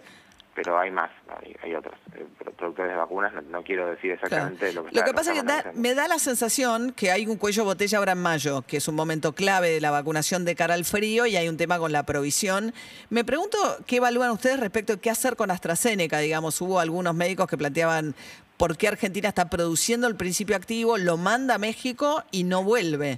pero 0.55 0.77
hay 0.79 0.91
más, 0.91 1.09
hay, 1.41 1.55
hay 1.63 1.75
otros 1.75 1.95
eh, 2.15 2.25
pro- 2.37 2.51
productores 2.53 2.91
de 2.91 2.97
vacunas, 2.97 3.33
no, 3.33 3.41
no 3.41 3.63
quiero 3.63 3.87
decir 3.87 4.11
exactamente 4.11 4.71
Claro. 4.71 4.73
lo 4.75 4.85
que 4.85 4.91
Lo 4.95 4.99
está- 5.01 5.05
que 5.05 5.13
pasa 5.13 5.33
es 5.33 5.39
que 5.41 5.45
da- 5.47 5.71
me 5.75 5.93
da 5.93 6.07
la 6.07 6.19
sensación 6.19 6.91
que 6.93 7.11
hay 7.11 7.25
un 7.25 7.37
cuello 7.37 7.65
botella 7.65 7.97
ahora 7.97 8.11
en 8.13 8.21
mayo, 8.21 8.61
que 8.61 8.77
es 8.77 8.87
un 8.87 8.95
momento 8.95 9.33
clave 9.33 9.69
de 9.71 9.81
la 9.81 9.91
vacunación 9.91 10.45
de 10.45 10.55
cara 10.55 10.73
al 10.73 10.85
frío 10.85 11.25
y 11.25 11.35
hay 11.35 11.49
un 11.49 11.57
tema 11.57 11.79
con 11.79 11.91
la 11.91 12.05
provisión. 12.05 12.73
Me 13.09 13.23
pregunto 13.25 13.57
qué 13.87 13.97
evalúan 13.97 14.31
ustedes 14.31 14.59
respecto 14.59 14.93
a 14.93 14.97
qué 14.97 15.09
hacer 15.09 15.35
con 15.35 15.51
AstraZeneca. 15.51 16.19
Digamos, 16.19 16.59
hubo 16.61 16.79
algunos 16.79 17.13
médicos 17.15 17.47
que 17.47 17.57
planteaban 17.57 18.13
por 18.61 18.77
qué 18.77 18.87
Argentina 18.87 19.27
está 19.27 19.49
produciendo 19.49 20.05
el 20.07 20.15
principio 20.15 20.55
activo, 20.55 20.99
lo 20.99 21.17
manda 21.17 21.55
a 21.55 21.57
México 21.57 22.21
y 22.29 22.43
no 22.43 22.63
vuelve. 22.63 23.17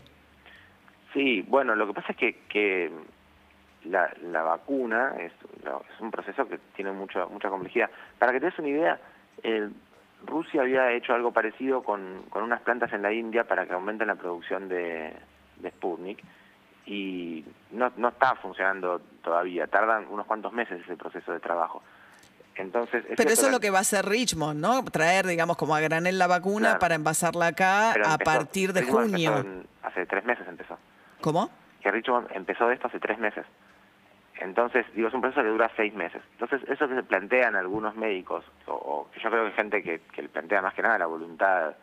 Sí, 1.13 1.41
bueno, 1.41 1.75
lo 1.75 1.85
que 1.85 1.93
pasa 1.93 2.13
es 2.13 2.17
que, 2.17 2.39
que 2.47 2.89
la, 3.83 4.41
vacuna 4.41 5.13
es, 5.19 5.33
un 5.99 6.11
proceso 6.11 6.47
que 6.47 6.59
tiene 6.77 6.93
mucha 6.93 7.25
mucha 7.25 7.49
complejidad. 7.49 7.89
Para 8.17 8.31
que 8.31 8.39
te 8.39 8.45
des 8.45 8.57
una 8.57 8.69
idea, 8.69 9.01
eh, 9.43 9.67
Rusia 10.25 10.61
había 10.61 10.93
hecho 10.93 11.13
algo 11.13 11.33
parecido 11.33 11.83
con, 11.83 12.23
con 12.29 12.43
unas 12.43 12.61
plantas 12.61 12.93
en 12.93 13.01
la 13.01 13.11
India 13.11 13.43
para 13.43 13.65
que 13.65 13.73
aumenten 13.73 14.07
la 14.07 14.15
producción 14.15 14.69
de, 14.69 15.11
de 15.57 15.71
Sputnik 15.71 16.23
y 16.85 17.43
no 17.71 18.07
está 18.07 18.35
funcionando 18.35 19.01
todavía. 19.21 19.67
Tardan 19.67 20.07
unos 20.09 20.25
cuantos 20.25 20.53
meses 20.53 20.79
ese 20.81 20.95
proceso 20.95 21.33
de 21.33 21.41
trabajo. 21.41 21.83
Entonces, 22.55 23.03
Pero 23.17 23.29
eso 23.31 23.47
es 23.47 23.51
lo 23.51 23.59
que- 23.59 23.71
va 23.71 23.79
a 23.79 23.81
hacer 23.81 24.05
Richmond, 24.05 24.59
¿no? 24.61 24.83
Traer, 24.85 25.25
digamos, 25.25 25.57
como 25.57 25.75
a 25.75 25.79
granel 25.79 26.19
la 26.19 26.27
vacuna 26.27 26.67
Claro. 26.67 26.79
para 26.79 26.95
envasarla 26.95 27.47
acá 27.47 27.91
pero 27.93 28.05
a 28.07 28.11
empezó- 28.13 28.23
partir 28.31 28.73
de 28.73 28.81
Richmond 28.81 29.09
junio. 29.09 29.37
en- 29.39 29.67
hace 29.81 30.05
tres 30.05 30.23
meses 30.25 30.47
empezó. 30.47 30.77
¿Cómo? 31.21 31.49
que 31.81 31.91
Richmond 31.91 32.27
empezó 32.31 32.71
esto 32.71 32.87
hace 32.87 32.99
tres 32.99 33.17
meses. 33.19 33.45
Entonces, 34.39 34.85
digo, 34.95 35.09
es 35.09 35.13
un 35.13 35.19
proceso 35.21 35.41
que 35.43 35.49
dura 35.49 35.69
seis 35.75 35.93
meses. 35.93 36.21
Entonces, 36.33 36.61
eso 36.69 36.87
que 36.87 36.95
se 36.95 37.03
plantean 37.03 37.55
algunos 37.57 37.95
médicos, 37.95 38.43
o, 38.67 38.71
o 38.73 39.09
yo 39.21 39.29
creo 39.29 39.43
que 39.43 39.49
hay 39.49 39.53
gente 39.55 39.83
que, 39.83 39.99
que 40.13 40.23
plantea 40.29 40.61
más 40.61 40.73
que 40.73 40.81
nada 40.81 40.97
la 40.97 41.05
voluntad 41.07 41.73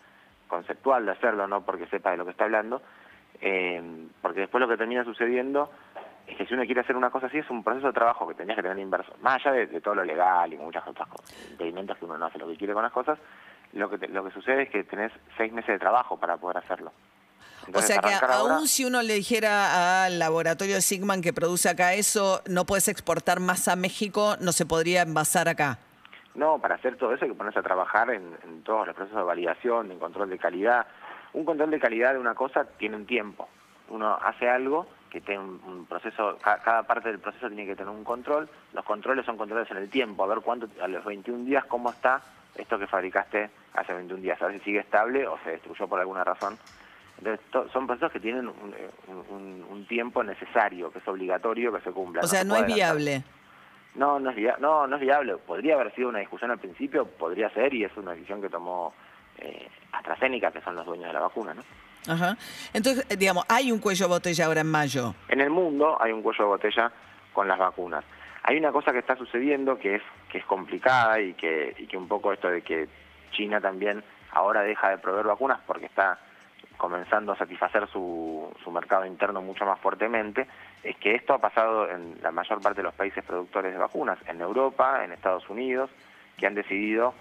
conceptual 0.49 1.05
de 1.07 1.12
hacerlo, 1.12 1.47
no 1.47 1.62
porque 1.67 1.87
sepa 1.87 2.11
de 2.12 2.17
lo 2.17 2.25
que 2.25 2.31
está 2.33 2.45
hablando, 2.45 2.81
eh, 3.43 3.83
porque 4.23 4.41
después 4.41 4.61
lo 4.61 4.69
que 4.69 4.77
termina 4.79 5.05
sucediendo 5.05 5.71
es 6.30 6.37
que 6.37 6.46
si 6.46 6.54
uno 6.54 6.64
quiere 6.64 6.80
hacer 6.80 6.96
una 6.96 7.10
cosa 7.10 7.26
así, 7.26 7.38
es 7.38 7.50
un 7.50 7.62
proceso 7.64 7.88
de 7.88 7.92
trabajo 7.92 8.26
que 8.28 8.34
tenías 8.34 8.56
que 8.56 8.62
tener 8.62 8.78
inverso. 8.78 9.12
Más 9.20 9.37
allá 9.37 9.52
de, 9.52 9.66
de 9.66 9.80
todo 9.80 9.94
lo 9.96 10.04
legal 10.04 10.52
y 10.52 10.56
muchas 10.56 10.87
otras 10.87 11.08
cosas, 11.08 11.34
impedimentos 11.50 11.96
que 11.99 12.04
uno 12.04 12.16
no 12.18 12.26
hace 12.26 12.38
lo 12.38 12.46
que 12.49 12.56
quiere 12.56 12.72
con 12.75 12.82
las 12.82 12.92
cosas, 12.92 13.18
lo 13.72 13.88
que, 13.90 13.99
te- 13.99 14.08
lo 14.08 14.25
que 14.25 14.30
sucede 14.32 14.62
es 14.64 14.70
que 14.70 14.84
tenés 14.84 15.12
seis 15.37 15.52
meses 15.52 15.68
de 15.75 15.78
trabajo 15.78 16.18
para 16.18 16.37
poder 16.37 16.58
hacerlo. 16.58 16.92
O 17.72 17.80
sea 17.82 17.99
que 18.00 18.12
ahora- 18.14 18.34
aún 18.56 18.66
si 18.66 18.84
uno 18.84 19.02
le 19.02 19.14
dijera 19.14 20.04
al 20.06 20.18
laboratorio 20.18 20.75
de 20.76 20.80
Sigman 20.80 21.20
que 21.22 21.32
produce 21.32 21.68
acá 21.68 21.94
eso, 21.94 22.42
no 22.49 22.64
puedes 22.64 22.88
exportar 22.88 23.38
más 23.38 23.68
a 23.68 23.76
México, 23.76 24.37
no 24.40 24.52
se 24.52 24.66
podría 24.66 25.02
envasar 25.02 25.49
acá. 25.49 25.78
No, 26.34 26.58
para 26.58 26.76
hacer 26.76 26.96
todo 26.96 27.12
eso 27.12 27.25
hay 27.25 27.30
que 27.32 27.37
ponerse 27.37 27.58
a 27.58 27.62
trabajar 27.62 28.10
en, 28.10 28.22
en 28.44 28.62
todos 28.62 28.87
los 28.87 28.96
procesos 28.96 29.18
de 29.18 29.25
validación, 29.25 29.90
en 29.92 29.99
control 29.99 30.30
de 30.30 30.38
calidad. 30.38 30.87
Un 31.32 31.44
control 31.44 31.70
de 31.70 31.78
calidad 31.78 32.12
de 32.14 32.18
una 32.18 32.34
cosa 32.34 32.64
tiene 32.78 32.96
un 32.96 33.06
tiempo. 33.06 33.49
Uno 33.88 34.14
hace 34.14 34.49
algo 34.49 34.87
que 35.11 35.21
tiene 35.21 35.40
un, 35.40 35.87
proceso, 35.87 36.38
ca- 36.40 36.59
cada 36.62 36.85
parte 36.85 37.09
del 37.09 37.19
proceso 37.19 37.49
tiene 37.49 37.67
que 37.67 37.75
tener 37.76 37.93
un 37.93 38.05
control. 38.05 38.49
Los 38.73 38.85
controles 38.85 39.26
son 39.26 39.37
controles 39.37 39.71
en 39.71 39.76
el 39.79 39.90
tiempo, 39.90 40.25
a 40.25 40.29
ver 40.29 40.38
cuánto, 40.40 40.69
a 40.83 40.88
los 40.88 41.05
21 41.05 41.45
días, 41.45 41.64
cómo 41.67 41.90
está 41.90 42.23
esto 42.55 42.79
que 42.79 42.87
fabricaste 42.87 43.50
hace 43.75 43.93
21 43.93 44.23
días, 44.23 44.40
a 44.40 44.47
ver 44.47 44.59
si 44.59 44.64
sigue 44.67 44.81
estable 44.81 45.26
o 45.26 45.38
se 45.45 45.50
destruyó 45.50 45.88
por 45.88 46.00
alguna 46.00 46.25
razón. 46.25 46.57
Entonces, 47.19 47.45
to- 47.50 47.69
son 47.71 47.87
procesos 47.87 48.12
que 48.12 48.21
tienen 48.21 48.49
un, 48.49 48.73
eh, 48.76 48.90
un- 49.09 49.25
un- 49.37 49.67
un 49.71 49.87
tiempo 49.87 50.23
necesario, 50.23 50.90
que 50.90 51.00
es 51.00 51.09
obligatorio 51.09 51.73
que 51.73 51.81
se 51.81 51.90
cumpla. 51.93 52.23
O 52.23 52.26
sea, 52.26 52.40
se 52.40 52.47
no 52.47 52.55
es 52.55 52.62
adelantar. 52.62 52.97
viable. 52.97 53.25
No, 53.97 54.21
no 54.21 54.31
es, 54.31 54.37
via- 54.37 54.57
no, 54.61 54.87
no 54.87 54.97
es 54.97 55.02
viable. 55.02 55.37
Podría 55.38 55.75
haber 55.75 55.93
sido 55.95 56.09
una 56.09 56.21
discusión 56.21 56.50
al 56.52 56.59
principio, 56.59 57.07
podría 57.07 57.50
ser, 57.50 57.75
y 57.75 57.85
es 57.85 57.97
una 57.97 58.12
decisión 58.12 58.40
que 58.40 58.49
tomó 58.49 58.95
eh, 59.38 59.69
AstraZeneca, 59.93 60.50
que 60.52 60.61
son 60.61 60.76
los 60.76 60.85
dueños 60.87 61.07
de 61.09 61.12
la 61.14 61.21
vacuna. 61.21 61.55
¿no? 61.55 61.62
Ajá. 62.09 62.37
Entonces, 62.73 63.07
eh, 63.11 63.16
digamos, 63.16 63.45
hay 63.49 63.73
un 63.73 63.78
cuello 63.78 64.07
de 64.07 64.11
botella 64.11 64.47
ahora 64.47 64.61
en 64.62 64.71
mayo. 64.71 65.14
En 65.28 65.40
el 65.40 65.50
mundo 65.50 65.97
hay 66.00 66.12
un 66.12 66.23
cuello 66.23 66.45
de 66.45 66.50
botella 66.50 66.92
con 67.33 67.47
las 67.49 67.59
vacunas. 67.59 68.04
Hay 68.42 68.57
una 68.57 68.73
cosa 68.73 68.92
que 68.92 68.99
está 68.99 69.16
sucediendo 69.16 69.78
que 69.78 69.97
es 69.97 70.02
que 70.30 70.38
es 70.38 70.45
complicada 70.45 71.21
y 71.21 71.35
que, 71.35 71.75
un 71.95 72.09
poco 72.09 72.33
esto 72.33 72.49
de 72.49 72.62
que 72.62 72.88
China 73.33 73.61
también 73.61 74.02
ahora 74.33 74.62
deja 74.62 74.90
de 74.90 74.99
proveer 74.99 75.26
vacunas 75.26 75.59
porque 75.66 75.87
está 75.87 76.19
comenzando 76.76 77.33
a 77.33 77.37
satisfacer 77.37 77.87
su, 77.88 78.50
su 78.64 78.71
mercado 78.71 79.04
interno 79.04 79.42
mucho 79.42 79.66
más 79.66 79.78
fuertemente, 79.80 80.47
es 80.83 80.97
que 80.97 81.14
esto 81.14 81.35
ha 81.35 81.38
pasado 81.38 81.90
en 81.90 82.19
la 82.23 82.30
mayor 82.30 82.62
parte 82.62 82.78
de 82.78 82.85
los 82.85 82.95
países 82.95 83.23
productores 83.23 83.73
de 83.73 83.78
vacunas, 83.78 84.19
en 84.26 84.40
Europa, 84.40 85.04
en 85.04 85.12
Estados 85.12 85.50
Unidos, 85.50 85.90
que 86.38 86.47
han 86.47 86.54
decidido 86.54 87.12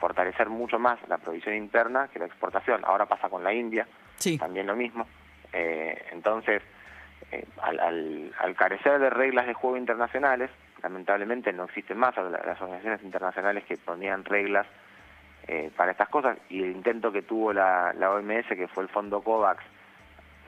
fortalecer 0.00 0.48
mucho 0.48 0.80
más 0.80 0.98
la 1.08 1.18
provisión 1.18 1.54
interna 1.54 2.08
que 2.08 2.18
la 2.18 2.26
exportación. 2.26 2.84
Ahora 2.84 3.06
pasa 3.06 3.28
con 3.28 3.44
la 3.44 3.54
India, 3.54 3.86
Sí. 4.18 4.38
también 4.38 4.66
lo 4.66 4.76
mismo. 4.76 5.06
Eh, 5.52 6.06
entonces, 6.12 6.62
eh, 7.32 7.44
al, 7.62 7.78
al- 7.80 8.32
al 8.38 8.54
carecer 8.56 8.98
de 8.98 9.10
reglas 9.10 9.46
de 9.46 9.54
juego 9.54 9.76
internacionales, 9.76 10.50
lamentablemente 10.82 11.52
no 11.52 11.64
existen 11.64 11.98
más 11.98 12.16
la- 12.16 12.30
las 12.30 12.60
organizaciones 12.60 13.02
internacionales 13.02 13.64
que 13.64 13.76
ponían 13.76 14.24
reglas 14.24 14.66
eh, 15.46 15.70
para 15.76 15.92
estas 15.92 16.08
cosas 16.08 16.38
y 16.48 16.62
el 16.62 16.70
intento 16.70 17.12
que 17.12 17.22
tuvo 17.22 17.52
la, 17.52 17.92
la 17.98 18.10
OMS, 18.12 18.46
que 18.48 18.66
fue 18.68 18.82
el 18.82 18.88
fondo 18.88 19.22
COVAX, 19.22 19.62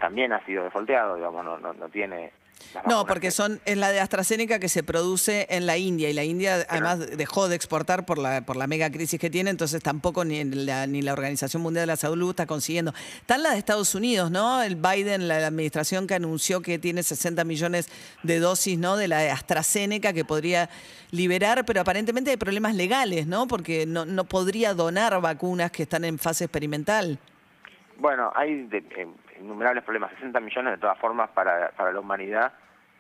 también 0.01 0.33
ha 0.33 0.41
sido 0.47 0.65
defolteado, 0.65 1.17
digamos, 1.17 1.45
no, 1.45 1.59
no, 1.59 1.73
no 1.75 1.89
tiene... 1.89 2.33
No, 2.87 3.07
porque 3.07 3.29
que- 3.29 3.31
son 3.31 3.61
es 3.65 3.77
la 3.79 3.91
de 3.91 4.01
AstraZeneca 4.01 4.59
que 4.59 4.69
se 4.69 4.83
produce 4.83 5.47
en 5.51 5.65
la 5.67 5.79
India 5.79 6.11
y 6.11 6.13
la 6.13 6.25
India 6.25 6.67
además 6.69 6.99
dejó 7.17 7.49
de 7.49 7.57
exportar 7.57 8.05
por 8.05 8.19
la 8.19 8.43
por 8.45 8.57
la 8.57 8.67
mega 8.67 8.91
crisis 8.91 9.19
que 9.19 9.31
tiene, 9.31 9.51
entonces 9.51 9.83
tampoco 9.83 10.25
ni 10.25 10.45
la, 10.45 10.87
ni 10.87 11.01
la 11.01 11.13
Organización 11.15 11.63
Mundial 11.63 11.83
de 11.85 11.87
la 11.87 11.97
Salud 11.97 12.31
está 12.31 12.47
consiguiendo. 12.47 12.93
Está 13.21 13.39
la 13.39 13.53
de 13.53 13.59
Estados 13.59 13.95
Unidos, 13.95 14.31
¿no? 14.31 14.63
El 14.63 14.77
Biden, 14.77 15.27
la, 15.29 15.41
la 15.41 15.47
administración 15.47 16.07
que 16.07 16.15
anunció 16.15 16.61
que 16.61 16.79
tiene 16.79 17.03
60 17.03 17.45
millones 17.45 17.89
de 18.23 18.39
dosis, 18.41 18.79
¿no? 18.79 18.97
De 18.97 19.09
la 19.09 19.21
de 19.21 19.31
AstraZeneca 19.31 20.13
que 20.13 20.25
podría 20.25 20.69
liberar, 21.13 21.65
pero 21.65 21.81
aparentemente 21.81 22.31
hay 22.31 22.37
problemas 22.37 22.75
legales, 22.75 23.27
¿no? 23.27 23.47
Porque 23.47 23.87
no, 23.87 24.05
no 24.05 24.25
podría 24.25 24.75
donar 24.75 25.19
vacunas 25.21 25.71
que 25.71 25.85
están 25.85 26.05
en 26.05 26.19
fase 26.19 26.45
experimental. 26.45 27.19
Bueno, 27.99 28.31
hay 28.37 28.65
de- 28.67 28.79
eh, 28.79 29.07
innumerables 29.41 29.85
problemas, 29.85 30.11
60 30.15 30.41
millones 30.41 30.73
de 30.75 30.79
todas 30.79 30.99
formas 30.99 31.31
para, 31.31 31.71
para 31.71 31.93
la 31.93 32.01
humanidad. 32.01 32.53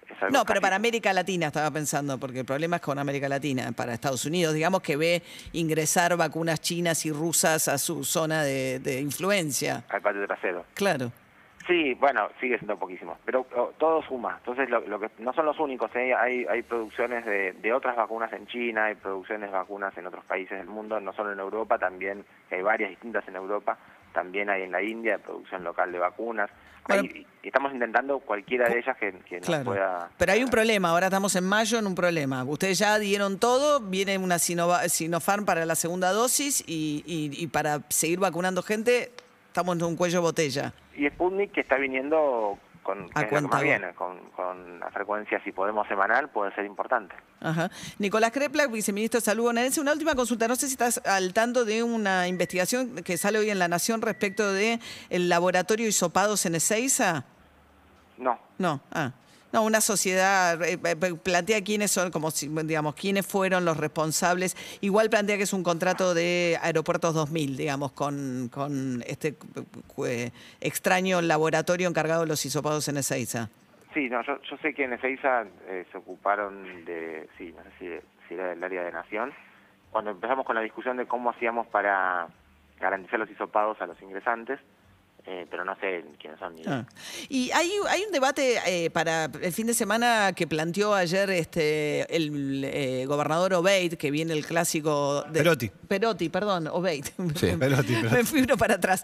es 0.09 0.23
algo 0.23 0.38
No, 0.38 0.45
pero 0.45 0.61
para 0.61 0.76
América 0.76 1.12
Latina 1.12 1.49
estaba 1.49 1.71
pensando, 1.71 2.19
porque 2.19 2.40
el 2.40 2.47
problema 2.47 2.76
es 2.76 2.83
con 2.83 2.99
América 2.99 3.28
Latina, 3.28 3.73
para 3.73 3.95
Estados 3.95 4.25
Unidos, 4.25 4.55
digamos 4.55 4.83
que 4.83 4.97
ve 4.97 5.23
ingresar 5.52 6.16
vacunas 6.16 6.61
chinas 6.61 7.05
y 7.07 7.12
rusas 7.12 7.69
a 7.69 7.78
su 7.78 8.05
zona 8.05 8.43
de, 8.43 8.78
de 8.81 9.00
influencia. 9.00 9.85
al 9.88 10.02
patio 10.02 10.26
trasero. 10.26 10.64
Claro. 10.75 11.12
Sí, 11.66 11.95
bueno, 11.95 12.28
sigue 12.40 12.59
siendo 12.59 12.78
poquísimo, 12.78 13.19
pero 13.25 13.45
oh, 13.57 13.73
todo 13.76 14.00
suma. 14.02 14.37
Entonces, 14.38 14.71
lo, 14.71 14.81
lo 14.87 15.00
que 15.00 15.11
no 15.19 15.33
son 15.33 15.47
los 15.47 15.59
únicos, 15.59 15.90
¿eh? 15.97 16.14
hay, 16.14 16.45
hay 16.49 16.62
producciones 16.62 17.25
de, 17.25 17.55
de 17.55 17.73
otras 17.73 17.97
vacunas 17.97 18.33
en 18.33 18.47
China, 18.47 18.85
hay 18.85 18.95
producciones 18.95 19.50
de 19.50 19.57
vacunas 19.57 19.97
en 19.99 20.07
otros 20.07 20.25
países 20.26 20.57
del 20.59 20.69
mundo, 20.69 21.00
no 21.00 21.12
solo 21.12 21.33
en 21.33 21.40
Europa, 21.40 21.76
también 21.76 22.25
hay 22.52 22.62
varias 22.62 22.90
distintas 22.90 23.26
en 23.26 23.35
Europa, 23.35 23.76
también 24.16 24.49
hay 24.49 24.62
en 24.62 24.73
la 24.73 24.82
India 24.82 25.18
producción 25.18 25.62
local 25.62 25.92
de 25.92 25.99
vacunas. 25.99 26.50
Bueno. 26.88 27.02
Hay- 27.02 27.26
y 27.42 27.46
estamos 27.49 27.73
intentando 27.73 28.18
cualquiera 28.20 28.68
de 28.68 28.78
ellas 28.78 28.96
que, 28.96 29.12
que 29.28 29.37
nos 29.38 29.46
Claro. 29.46 29.64
pueda... 29.64 30.11
Pero 30.18 30.32
hay 30.32 30.42
un 30.42 30.50
problema, 30.50 30.88
ahora 30.90 31.06
estamos 31.06 31.37
en 31.37 31.44
mayo 31.44 31.78
en 31.78 31.87
un 31.87 31.94
problema. 31.94 32.42
Ustedes 32.44 32.78
ya 32.78 32.99
dieron 32.99 33.38
todo, 33.38 33.80
viene 33.80 34.16
una 34.18 34.37
Sinova- 34.38 34.88
Sinopharm 34.88 35.44
para 35.44 35.64
la 35.66 35.75
segunda 35.76 36.11
dosis 36.12 36.64
y, 36.66 37.04
y- 37.06 37.30
y 37.40 37.46
para 37.49 37.82
seguir 37.88 38.18
vacunando 38.18 38.62
gente 38.62 39.12
estamos 39.49 39.76
en 39.76 39.85
un 39.85 39.96
cuello 39.96 40.23
botella. 40.23 40.73
Y 40.96 41.06
Sputnik 41.08 41.52
que 41.52 41.61
está 41.61 41.76
viniendo 41.76 42.58
con, 42.87 43.11
A 43.14 43.26
que 43.26 43.40
más 43.40 43.62
viene, 43.62 43.93
con, 43.95 44.31
con 44.31 44.78
la 44.78 44.88
frecuencia, 44.93 45.43
si 45.43 45.50
podemos 45.50 45.88
semanal, 45.88 46.31
puede 46.31 46.55
ser 46.55 46.64
importante. 46.64 47.16
Ajá. 47.40 47.69
Nicolás 47.99 48.31
Kreplak, 48.31 48.71
viceministro 48.71 49.19
de 49.19 49.25
Salud 49.25 49.43
bonaerense. 49.43 49.81
Una 49.81 49.93
última 49.93 50.14
consulta. 50.14 50.47
No 50.47 50.55
sé 50.55 50.69
si 50.69 50.75
estás 50.75 51.05
al 51.05 51.35
tanto 51.35 51.64
de 51.64 51.83
una 51.83 52.28
investigación 52.28 53.02
que 53.02 53.16
sale 53.16 53.40
hoy 53.40 53.50
en 53.50 53.59
La 53.59 53.66
Nación 53.66 54.02
respecto 54.02 54.52
de 54.52 54.78
el 55.11 55.28
laboratorio 55.28 55.88
Isopados 55.88 56.47
en 56.47 56.55
Ezeiza. 56.55 57.25
No, 58.19 58.38
No, 58.59 58.81
ah. 58.93 59.11
No, 59.57 59.65
una 59.65 59.81
sociedad 59.81 60.63
eh, 60.63 60.79
eh, 60.85 61.15
plantea 61.25 61.65
quiénes 61.65 61.91
son, 61.91 62.11
como 62.11 62.29
digamos, 62.31 62.95
quiénes 62.95 63.27
fueron 63.27 63.65
los 63.65 63.79
responsables. 63.79 64.55
Igual 64.83 65.09
plantea 65.09 65.39
que 65.39 65.45
es 65.45 65.55
un 65.55 65.63
contrato 65.63 66.13
de 66.13 66.59
Aeropuertos 66.61 67.15
2000, 67.15 67.57
digamos, 67.57 67.93
con, 67.93 68.51
con 68.53 69.03
este 69.07 69.35
eh, 70.07 70.31
extraño 70.61 71.23
laboratorio 71.23 71.89
encargado 71.89 72.21
de 72.21 72.27
los 72.27 72.45
hisopados 72.45 72.87
en 72.89 72.99
Ezeiza. 72.99 73.49
Sí, 73.95 74.11
no, 74.11 74.23
yo, 74.27 74.43
yo 74.43 74.59
sé 74.59 74.75
que 74.75 74.85
en 74.85 74.93
Ezeiza 74.93 75.47
eh, 75.69 75.87
se 75.91 75.97
ocuparon 75.97 76.85
de, 76.85 77.27
sí, 77.39 77.55
no 77.57 77.63
sé 77.63 77.71
si, 77.79 78.29
si 78.29 78.35
era 78.35 78.49
del 78.49 78.63
área 78.63 78.83
de 78.83 78.93
Nación, 78.93 79.33
cuando 79.91 80.11
empezamos 80.11 80.45
con 80.45 80.55
la 80.55 80.61
discusión 80.61 80.99
de 80.99 81.07
cómo 81.07 81.31
hacíamos 81.31 81.67
para 81.69 82.29
garantizar 82.79 83.19
los 83.19 83.31
hisopados 83.31 83.81
a 83.81 83.87
los 83.87 84.03
ingresantes, 84.03 84.61
eh, 85.28 85.45
pero 85.50 85.64
no 85.64 85.75
sé 85.80 86.04
quiénes 86.21 86.38
son 86.38 86.54
ni 86.54 86.62
Ah. 86.66 86.87
Y 87.28 87.50
hay, 87.50 87.71
hay 87.88 88.02
un 88.04 88.12
debate 88.12 88.59
eh, 88.66 88.90
para 88.90 89.25
el 89.25 89.52
fin 89.52 89.66
de 89.66 89.75
semana 89.75 90.33
que 90.35 90.47
planteó 90.47 90.95
ayer 90.95 91.28
este 91.30 92.14
el 92.14 92.62
eh, 92.64 93.04
gobernador 93.06 93.54
Obeid, 93.54 93.95
que 93.95 94.11
viene 94.12 94.33
el 94.35 94.47
clásico 94.47 95.23
de 95.25 95.40
Perotti. 95.40 95.68
Perotti, 95.88 96.28
perdón, 96.28 96.68
Obeid. 96.68 97.06
Sí, 97.35 97.56
Perotti, 97.59 97.59
Perotti. 97.59 98.14
Me 98.14 98.25
fui 98.25 98.40
uno 98.42 98.56
para 98.56 98.75
atrás. 98.75 99.02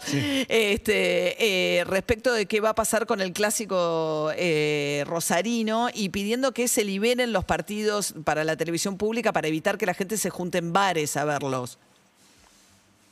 Este, 0.49 1.79
eh, 1.81 1.85
respecto 1.85 2.33
de 2.33 2.47
qué 2.47 2.61
va 2.61 2.71
a 2.71 2.75
pasar 2.75 3.07
con 3.07 3.21
el 3.21 3.33
clásico 3.33 4.31
eh, 4.37 5.03
rosarino 5.07 5.89
y 5.93 6.11
pidiendo 6.11 6.53
que 6.53 6.69
se 6.69 6.85
liberen 6.85 7.33
los 7.33 7.45
partidos 7.45 8.15
para 8.25 8.45
la 8.45 8.57
televisión 8.57 8.97
pública 8.97 9.33
para 9.33 9.49
evitar 9.49 9.77
que 9.77 9.87
la 9.87 9.95
gente 9.95 10.17
se 10.17 10.31
junte 10.31 10.59
en 10.59 10.73
bares 10.73 11.17
a 11.17 11.25
verlos. 11.25 11.79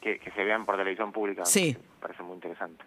que, 0.00 0.18
que 0.18 0.30
se 0.30 0.44
vean 0.44 0.64
por 0.64 0.76
televisión 0.76 1.12
pública. 1.12 1.44
Sí. 1.44 1.76
Me 1.76 2.00
parece 2.00 2.22
muy 2.22 2.34
interesante. 2.34 2.84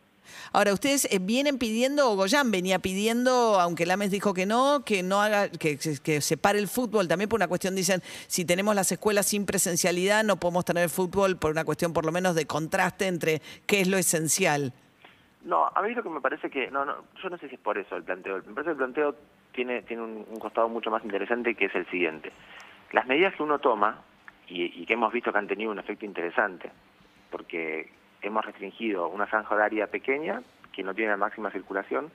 Ahora, 0.52 0.74
ustedes 0.74 1.06
eh, 1.12 1.20
vienen 1.20 1.58
pidiendo, 1.58 2.10
o 2.10 2.16
Goyán 2.16 2.52
venía 2.52 2.80
pidiendo, 2.80 3.60
aunque 3.60 3.86
Lames 3.86 4.12
dijo 4.12 4.34
que 4.34 4.46
no, 4.46 4.84
que 4.86 5.04
no 5.04 5.22
haga, 5.22 5.50
que, 5.50 5.78
que, 5.78 6.22
se 6.22 6.38
pare 6.38 6.60
el 6.60 6.68
fútbol, 6.68 7.08
también 7.08 7.30
por 7.30 7.38
una 7.38 7.48
cuestión, 7.48 7.76
dicen, 7.76 8.02
si 8.28 8.46
tenemos 8.46 8.76
las 8.76 8.92
escuelas 8.92 9.28
sin 9.28 9.46
presencialidad, 9.46 10.24
no 10.24 10.38
podemos 10.38 10.66
tener 10.66 10.90
fútbol 10.90 11.38
por 11.38 11.52
una 11.52 11.66
cuestión 11.66 11.94
por 11.94 12.06
lo 12.06 12.12
menos 12.12 12.36
de 12.36 12.46
contraste 12.46 13.08
entre 13.08 13.42
qué 13.66 13.82
es 13.82 13.88
lo 13.88 13.98
esencial. 13.98 14.74
No, 15.44 15.70
a 15.74 15.82
mí 15.82 15.94
lo 15.94 16.04
que 16.04 16.10
me 16.10 16.22
parece 16.22 16.50
que, 16.50 16.72
no, 16.72 16.86
no, 16.86 16.96
yo 17.22 17.30
no 17.30 17.38
sé 17.38 17.50
si 17.50 17.56
es 17.56 17.62
por 17.62 17.78
eso 17.78 17.96
el 17.96 18.04
planteo. 18.04 18.38
Me 18.38 18.54
parece 18.54 18.64
que 18.64 18.72
el 18.72 18.78
planteo 18.78 19.16
tiene, 19.52 19.82
tiene 19.82 20.04
un, 20.04 20.26
un 20.30 20.40
costado 20.40 20.70
mucho 20.70 20.90
más 20.90 21.04
interesante 21.04 21.56
que 21.56 21.66
es 21.66 21.76
el 21.76 21.90
siguiente. 21.90 22.32
Las 22.92 23.06
medidas 23.08 23.36
que 23.36 23.44
uno 23.44 23.60
toma, 23.60 24.02
y, 24.48 24.82
y 24.82 24.86
que 24.86 24.94
hemos 24.94 25.12
visto 25.12 25.32
que 25.32 25.40
han 25.40 25.48
tenido 25.48 25.72
un 25.72 25.80
efecto 25.80 26.06
interesante, 26.06 26.72
porque 27.30 27.92
hemos 28.24 28.46
restringido 28.46 29.08
una 29.10 29.28
franja 29.28 29.54
horaria 29.54 29.88
pequeña, 29.88 30.42
que 30.72 30.84
no 30.84 30.94
tiene 30.94 31.12
la 31.12 31.18
máxima 31.18 31.52
circulación, 31.52 32.12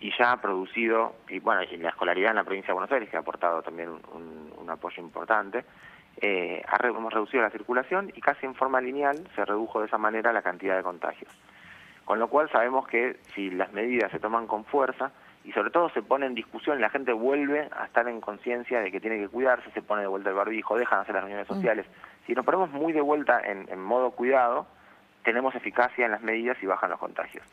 y 0.00 0.12
ya 0.18 0.32
ha 0.32 0.40
producido, 0.42 1.14
y 1.28 1.38
bueno, 1.38 1.62
y 1.62 1.76
la 1.78 1.88
escolaridad 1.88 2.30
en 2.30 2.36
la 2.36 2.44
provincia 2.44 2.68
de 2.68 2.74
Buenos 2.74 2.92
Aires, 2.92 3.08
que 3.08 3.16
ha 3.16 3.20
aportado 3.20 3.62
también 3.62 3.88
un, 3.90 4.68
apoyo 4.68 5.00
importante, 5.00 5.64
eh, 6.20 6.60
ha 6.66 6.76
re- 6.78 6.88
hemos 6.88 7.12
reducido 7.12 7.42
la 7.42 7.50
circulación 7.50 8.10
y 8.14 8.20
casi 8.20 8.44
en 8.46 8.54
forma 8.56 8.80
lineal 8.80 9.28
se 9.36 9.44
redujo 9.44 9.80
de 9.80 9.86
esa 9.86 9.96
manera 9.96 10.32
la 10.32 10.42
cantidad 10.42 10.76
de 10.76 10.82
contagios. 10.82 11.30
Con 12.04 12.18
lo 12.18 12.28
cual 12.28 12.50
sabemos 12.50 12.86
que 12.88 13.16
si 13.34 13.48
las 13.50 13.72
medidas 13.72 14.10
se 14.10 14.18
toman 14.18 14.46
con 14.48 14.64
fuerza 14.64 15.12
y 15.44 15.52
sobre 15.52 15.70
todo 15.70 15.88
se 15.90 16.02
pone 16.02 16.26
en 16.26 16.34
discusión, 16.34 16.80
la 16.80 16.90
gente 16.90 17.12
vuelve 17.12 17.68
a 17.76 17.84
estar 17.86 18.08
en 18.08 18.20
conciencia 18.20 18.80
de 18.80 18.90
que 18.90 19.00
tiene 19.00 19.18
que 19.18 19.28
cuidarse, 19.28 19.70
se 19.70 19.82
pone 19.82 20.02
de 20.02 20.08
vuelta 20.08 20.30
el 20.30 20.36
barbijo, 20.36 20.76
dejan 20.76 20.98
de 20.98 21.02
hacer 21.02 21.14
las 21.14 21.22
reuniones 21.24 21.46
sociales, 21.48 21.86
Si 22.26 22.34
nos 22.34 22.44
ponemos 22.44 22.70
muy 22.72 22.92
de 22.92 23.00
vuelta 23.00 23.40
en, 23.40 23.68
en 23.70 23.80
modo 23.80 24.10
cuidado, 24.10 24.66
tenemos 25.26 25.54
eficacia 25.56 26.06
en 26.06 26.12
las 26.12 26.22
medidas 26.22 26.56
y 26.62 26.66
bajan 26.66 26.88
los 26.88 27.00
contagios. 27.00 27.44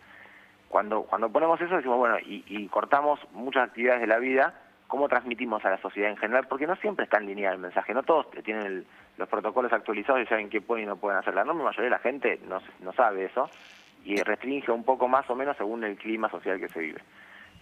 Cuando, 0.70 1.02
cuando 1.04 1.30
ponemos 1.32 1.60
eso 1.60 1.76
decimos, 1.76 1.98
bueno, 1.98 2.18
y, 2.24 2.68
cortamos 2.68 3.20
muchas 3.34 3.68
actividades 3.68 4.02
de 4.02 4.08
la 4.08 4.20
vida, 4.20 4.54
¿cómo 4.88 5.10
transmitimos 5.10 5.66
a 5.66 5.72
la 5.72 5.78
sociedad 5.80 6.12
en 6.12 6.18
general? 6.18 6.46
Porque 6.48 6.68
no 6.68 6.76
siempre 6.78 7.06
está 7.06 7.18
en 7.18 7.26
línea 7.26 7.52
el 7.52 7.58
mensaje, 7.58 7.94
no 7.94 8.04
todos 8.04 8.30
tienen 8.44 8.66
el- 8.66 8.88
los 9.18 9.28
protocolos 9.28 9.74
actualizados 9.74 10.22
y 10.22 10.26
saben 10.28 10.50
qué 10.50 10.62
pueden 10.62 10.86
y 10.86 10.88
no 10.88 10.98
pueden 10.98 11.18
hacer. 11.20 11.34
La 11.34 11.42
enorme 11.42 11.64
mayoría 11.64 11.86
de 11.86 11.90
la 11.90 12.00
gente 12.00 12.40
no, 12.48 12.62
no 12.82 12.94
sabe 12.94 13.26
eso 13.26 13.50
y 14.06 14.22
restringe 14.22 14.72
un 14.72 14.84
poco 14.84 15.08
más 15.08 15.28
o 15.30 15.36
menos 15.36 15.58
según 15.58 15.84
el 15.84 15.98
clima 15.98 16.30
social 16.30 16.60
que 16.60 16.70
se 16.70 16.80
vive. 16.80 17.02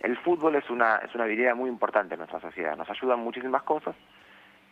El 0.02 0.18
fútbol 0.18 0.56
es 0.56 0.70
una, 0.70 0.98
es 0.98 1.14
una 1.16 1.24
habilidad 1.26 1.56
muy 1.56 1.70
importante 1.70 2.16
en 2.16 2.20
nuestra 2.20 2.40
sociedad, 2.42 2.76
nos 2.76 2.90
ayuda 2.90 3.14
en 3.14 3.22
muchísimas 3.22 3.64
cosas, 3.64 3.96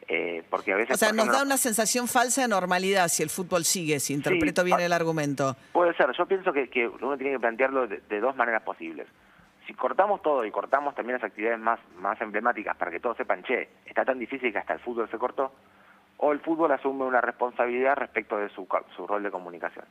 eh, 0.08 0.44
porque 0.50 0.74
a 0.74 0.78
veces... 0.78 0.96
O 0.96 0.98
sea, 0.98 1.10
nos 1.10 1.18
ejemplo, 1.20 1.38
da 1.38 1.44
una 1.44 1.58
sensación 1.58 2.08
falsa 2.08 2.42
de 2.42 2.48
normalidad 2.48 3.08
si 3.08 3.24
el 3.24 3.30
fútbol 3.30 3.64
sigue, 3.66 4.00
si 4.00 4.14
interpreto 4.14 4.64
bien 4.64 4.80
el 4.80 4.94
argumento. 4.94 5.56
Puede 5.72 5.94
ser, 5.96 6.12
yo 6.18 6.26
pienso 6.26 6.52
que, 6.54 6.70
que 6.70 6.88
uno 6.88 7.18
tiene 7.18 7.34
que 7.34 7.40
plantearlo 7.40 7.88
de, 7.88 7.98
de 8.10 8.20
dos 8.20 8.36
maneras 8.36 8.64
posibles. 8.64 9.08
Si 9.68 9.74
cortamos 9.76 10.24
todo 10.24 10.46
y 10.46 10.52
cortamos 10.52 10.96
también 10.96 11.20
las 11.20 11.24
actividades 11.30 11.60
más, 11.60 11.80
más 11.98 12.20
emblemáticas 12.22 12.76
para 12.76 12.90
que 12.90 13.00
todos 13.00 13.18
sepan, 13.18 13.44
che, 13.44 13.70
está 13.86 14.04
tan 14.04 14.18
difícil 14.18 14.52
que 14.52 14.58
hasta 14.58 14.74
el 14.74 14.80
fútbol 14.80 15.08
se 15.12 15.18
cortó, 15.20 15.54
o 16.18 16.32
el 16.32 16.40
fútbol 16.40 16.72
asume 16.72 17.06
una 17.06 17.22
responsabilidad 17.22 17.96
respecto 17.96 18.38
de 18.38 18.50
su, 18.50 18.68
su 18.96 19.06
rol 19.06 19.22
de 19.22 19.30
comunicación. 19.30 19.86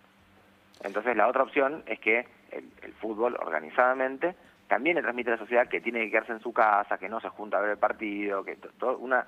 Entonces 0.83 1.17
la 1.17 1.29
otra 1.29 1.45
opción 1.45 1.85
es 1.87 2.01
que 2.01 2.27
el, 2.51 2.71
el 2.83 2.93
fútbol 2.95 3.37
organizadamente 3.41 4.35
también 4.67 4.97
le 4.97 5.03
transmite 5.03 5.31
a 5.31 5.35
la 5.35 5.39
sociedad 5.39 5.69
que 5.69 5.81
tiene 5.81 6.01
que 6.01 6.11
quedarse 6.11 6.33
en 6.33 6.41
su 6.41 6.53
casa, 6.53 6.99
que 6.99 7.09
no 7.09 7.21
se 7.21 7.29
junta 7.31 7.59
a 7.59 7.61
ver 7.61 7.71
el 7.71 7.79
partido, 7.79 8.45
que 8.45 8.57
to- 8.57 8.71
todo 8.79 8.99
una 8.99 9.27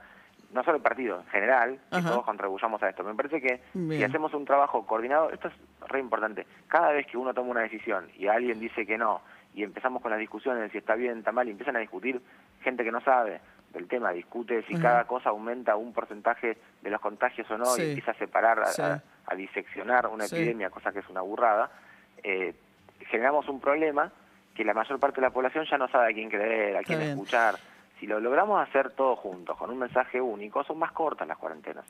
no 0.52 0.64
solo 0.64 0.76
el 0.78 0.82
partido, 0.82 1.20
en 1.20 1.26
general, 1.26 1.78
que 1.90 2.02
todos 2.02 2.24
contribuyamos 2.24 2.82
a 2.82 2.88
esto. 2.88 3.04
Me 3.04 3.14
parece 3.14 3.40
que 3.40 3.60
si 3.72 4.02
hacemos 4.04 4.34
un 4.34 4.44
trabajo 4.44 4.84
coordinado, 4.86 5.30
esto 5.30 5.48
es 5.48 5.54
re 5.88 6.00
importante. 6.00 6.46
Cada 6.68 6.90
vez 6.92 7.06
que 7.06 7.16
uno 7.16 7.32
toma 7.32 7.50
una 7.50 7.60
decisión 7.62 8.08
y 8.16 8.26
alguien 8.26 8.58
dice 8.58 8.84
que 8.84 8.98
no, 8.98 9.20
y 9.54 9.62
empezamos 9.62 10.02
con 10.02 10.10
las 10.10 10.20
discusiones 10.20 10.70
si 10.72 10.78
está 10.78 10.94
bien, 10.94 11.18
está 11.18 11.32
mal, 11.32 11.46
y 11.48 11.52
empiezan 11.52 11.76
a 11.76 11.80
discutir 11.80 12.20
gente 12.62 12.82
que 12.84 12.90
no 12.92 13.00
sabe 13.00 13.40
del 13.72 13.86
tema, 13.86 14.10
discute 14.10 14.62
si 14.64 14.74
cada 14.74 15.04
cosa 15.04 15.30
aumenta 15.30 15.76
un 15.76 15.92
porcentaje 15.92 16.58
de 16.82 16.90
los 16.90 17.00
contagios 17.00 17.48
o 17.52 17.56
no, 17.56 17.66
Sí. 17.66 17.82
y 17.82 17.88
empieza 17.90 18.10
a 18.10 18.14
separar, 18.14 18.58
a, 18.60 18.66
Sí. 18.66 18.82
a- 18.82 19.00
a 19.26 19.34
diseccionar 19.36 20.08
una 20.08 20.26
Sí. 20.26 20.34
epidemia, 20.34 20.70
cosa 20.70 20.90
que 20.92 20.98
es 20.98 21.08
una 21.08 21.20
burrada, 21.20 21.70
eh, 22.24 22.52
generamos 23.06 23.48
un 23.48 23.60
problema 23.60 24.10
que 24.56 24.64
la 24.64 24.74
mayor 24.74 24.98
parte 24.98 25.20
de 25.20 25.26
la 25.28 25.32
población 25.32 25.64
ya 25.70 25.78
no 25.78 25.86
sabe 25.88 26.10
a 26.10 26.14
quién 26.14 26.28
creer, 26.28 26.76
a 26.76 26.82
quién 26.82 27.00
escuchar. 27.02 27.54
Si 28.00 28.06
lo 28.06 28.18
logramos 28.18 28.60
hacer 28.66 28.90
todos 28.92 29.18
juntos, 29.18 29.56
con 29.58 29.70
un 29.70 29.78
mensaje 29.78 30.20
único, 30.20 30.64
son 30.64 30.78
más 30.78 30.90
cortas 30.92 31.28
las 31.28 31.36
cuarentenas. 31.38 31.84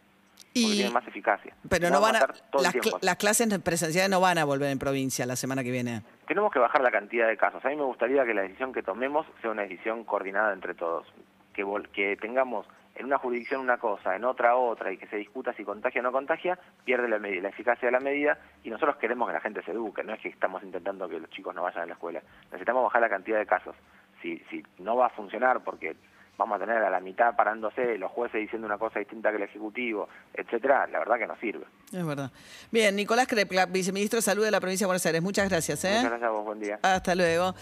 Porque 0.53 0.75
tienen 0.75 0.93
más 0.93 1.07
eficacia. 1.07 1.55
pero 1.69 1.91
no 1.91 2.01
van 2.01 2.17
a, 2.17 2.19
el 2.19 2.63
las, 2.65 2.75
cl- 2.75 2.99
las 3.03 3.17
clases 3.17 3.57
presenciales 3.61 4.11
no 4.11 4.21
van 4.21 4.37
a 4.39 4.45
volver 4.45 4.71
en 4.73 4.81
provincia 4.81 5.25
la 5.25 5.37
semana 5.37 5.63
que 5.63 5.71
viene. 5.71 6.03
Tenemos 6.27 6.53
que 6.53 6.59
bajar 6.59 6.83
la 6.83 6.91
cantidad 6.91 7.29
de 7.29 7.37
casos. 7.37 7.65
A 7.65 7.69
mí 7.69 7.77
me 7.77 7.85
gustaría 7.85 8.25
que 8.25 8.35
la 8.35 8.43
decisión 8.43 8.73
que 8.73 8.83
tomemos 8.83 9.27
sea 9.41 9.53
una 9.53 9.63
decisión 9.63 10.03
coordinada 10.05 10.53
entre 10.53 10.75
todos. 10.75 11.07
Que, 11.55 11.65
vol- 11.65 11.89
que 11.91 12.17
tengamos 12.17 12.67
en 12.97 13.07
una 13.07 13.19
jurisdicción 13.19 13.61
una 13.61 13.79
cosa, 13.79 14.17
en 14.17 14.25
otra 14.25 14.57
otra, 14.57 14.91
y 14.93 14.97
que 14.97 15.07
se 15.07 15.17
discuta 15.17 15.53
si 15.53 15.65
contagia 15.65 16.01
o 16.01 16.05
no 16.05 16.11
contagia, 16.13 16.59
pierde 16.85 17.09
la, 17.09 17.19
medi- 17.19 17.41
la 17.41 17.51
eficacia 17.51 17.87
de 17.87 17.93
la 17.93 18.01
medida 18.01 18.37
y 18.65 18.71
nosotros 18.71 18.97
queremos 18.97 19.29
que 19.29 19.35
la 19.35 19.41
gente 19.41 19.63
se 19.63 19.71
eduque, 19.71 20.03
no 20.03 20.13
es 20.15 20.21
que 20.21 20.29
estamos 20.31 20.63
intentando 20.65 21.09
que 21.09 21.21
los 21.21 21.31
chicos 21.31 21.55
no 21.55 21.63
vayan 21.63 21.83
a 21.83 21.87
la 21.87 21.93
escuela. 21.93 22.21
Necesitamos 22.47 22.83
bajar 22.83 23.01
la 23.03 23.09
cantidad 23.09 23.39
de 23.39 23.47
casos. 23.47 23.77
Si, 24.23 24.39
si 24.51 24.63
no 24.79 24.97
va 24.97 25.07
a 25.07 25.11
funcionar 25.11 25.63
porque 25.65 25.97
vamos 26.41 26.57
a 26.57 26.65
tener 26.65 26.83
a 26.83 26.89
la 26.89 27.01
mitad 27.01 27.37
parándose, 27.37 27.99
los 27.99 28.11
jueces 28.11 28.41
diciendo 28.41 28.67
una 28.67 28.79
cosa 28.79 28.99
distinta 28.99 29.31
que 29.31 29.37
el 29.37 29.43
Ejecutivo, 29.43 30.09
etcétera, 30.33 30.87
la 30.87 30.99
verdad 30.99 31.19
que 31.19 31.27
no 31.27 31.37
sirve. 31.39 31.67
Es 31.93 32.07
verdad. 32.07 32.31
Bien, 32.71 32.97
Nicolás 32.97 33.27
Crepla, 33.27 33.67
viceministro 33.67 34.19
de 34.19 34.23
Salud 34.23 34.45
de 34.45 34.51
la 34.51 34.59
provincia 34.59 34.85
de 34.85 34.89
Buenos 34.89 35.05
Aires. 35.05 35.21
Muchas 35.21 35.51
gracias. 35.51 35.85
¿eh? 35.85 35.89
Muchas 35.89 36.05
gracias 36.05 36.29
a 36.29 36.31
vos, 36.31 36.45
buen 36.45 36.61
día. 36.61 36.79
Hasta 36.83 37.15
luego. 37.15 37.55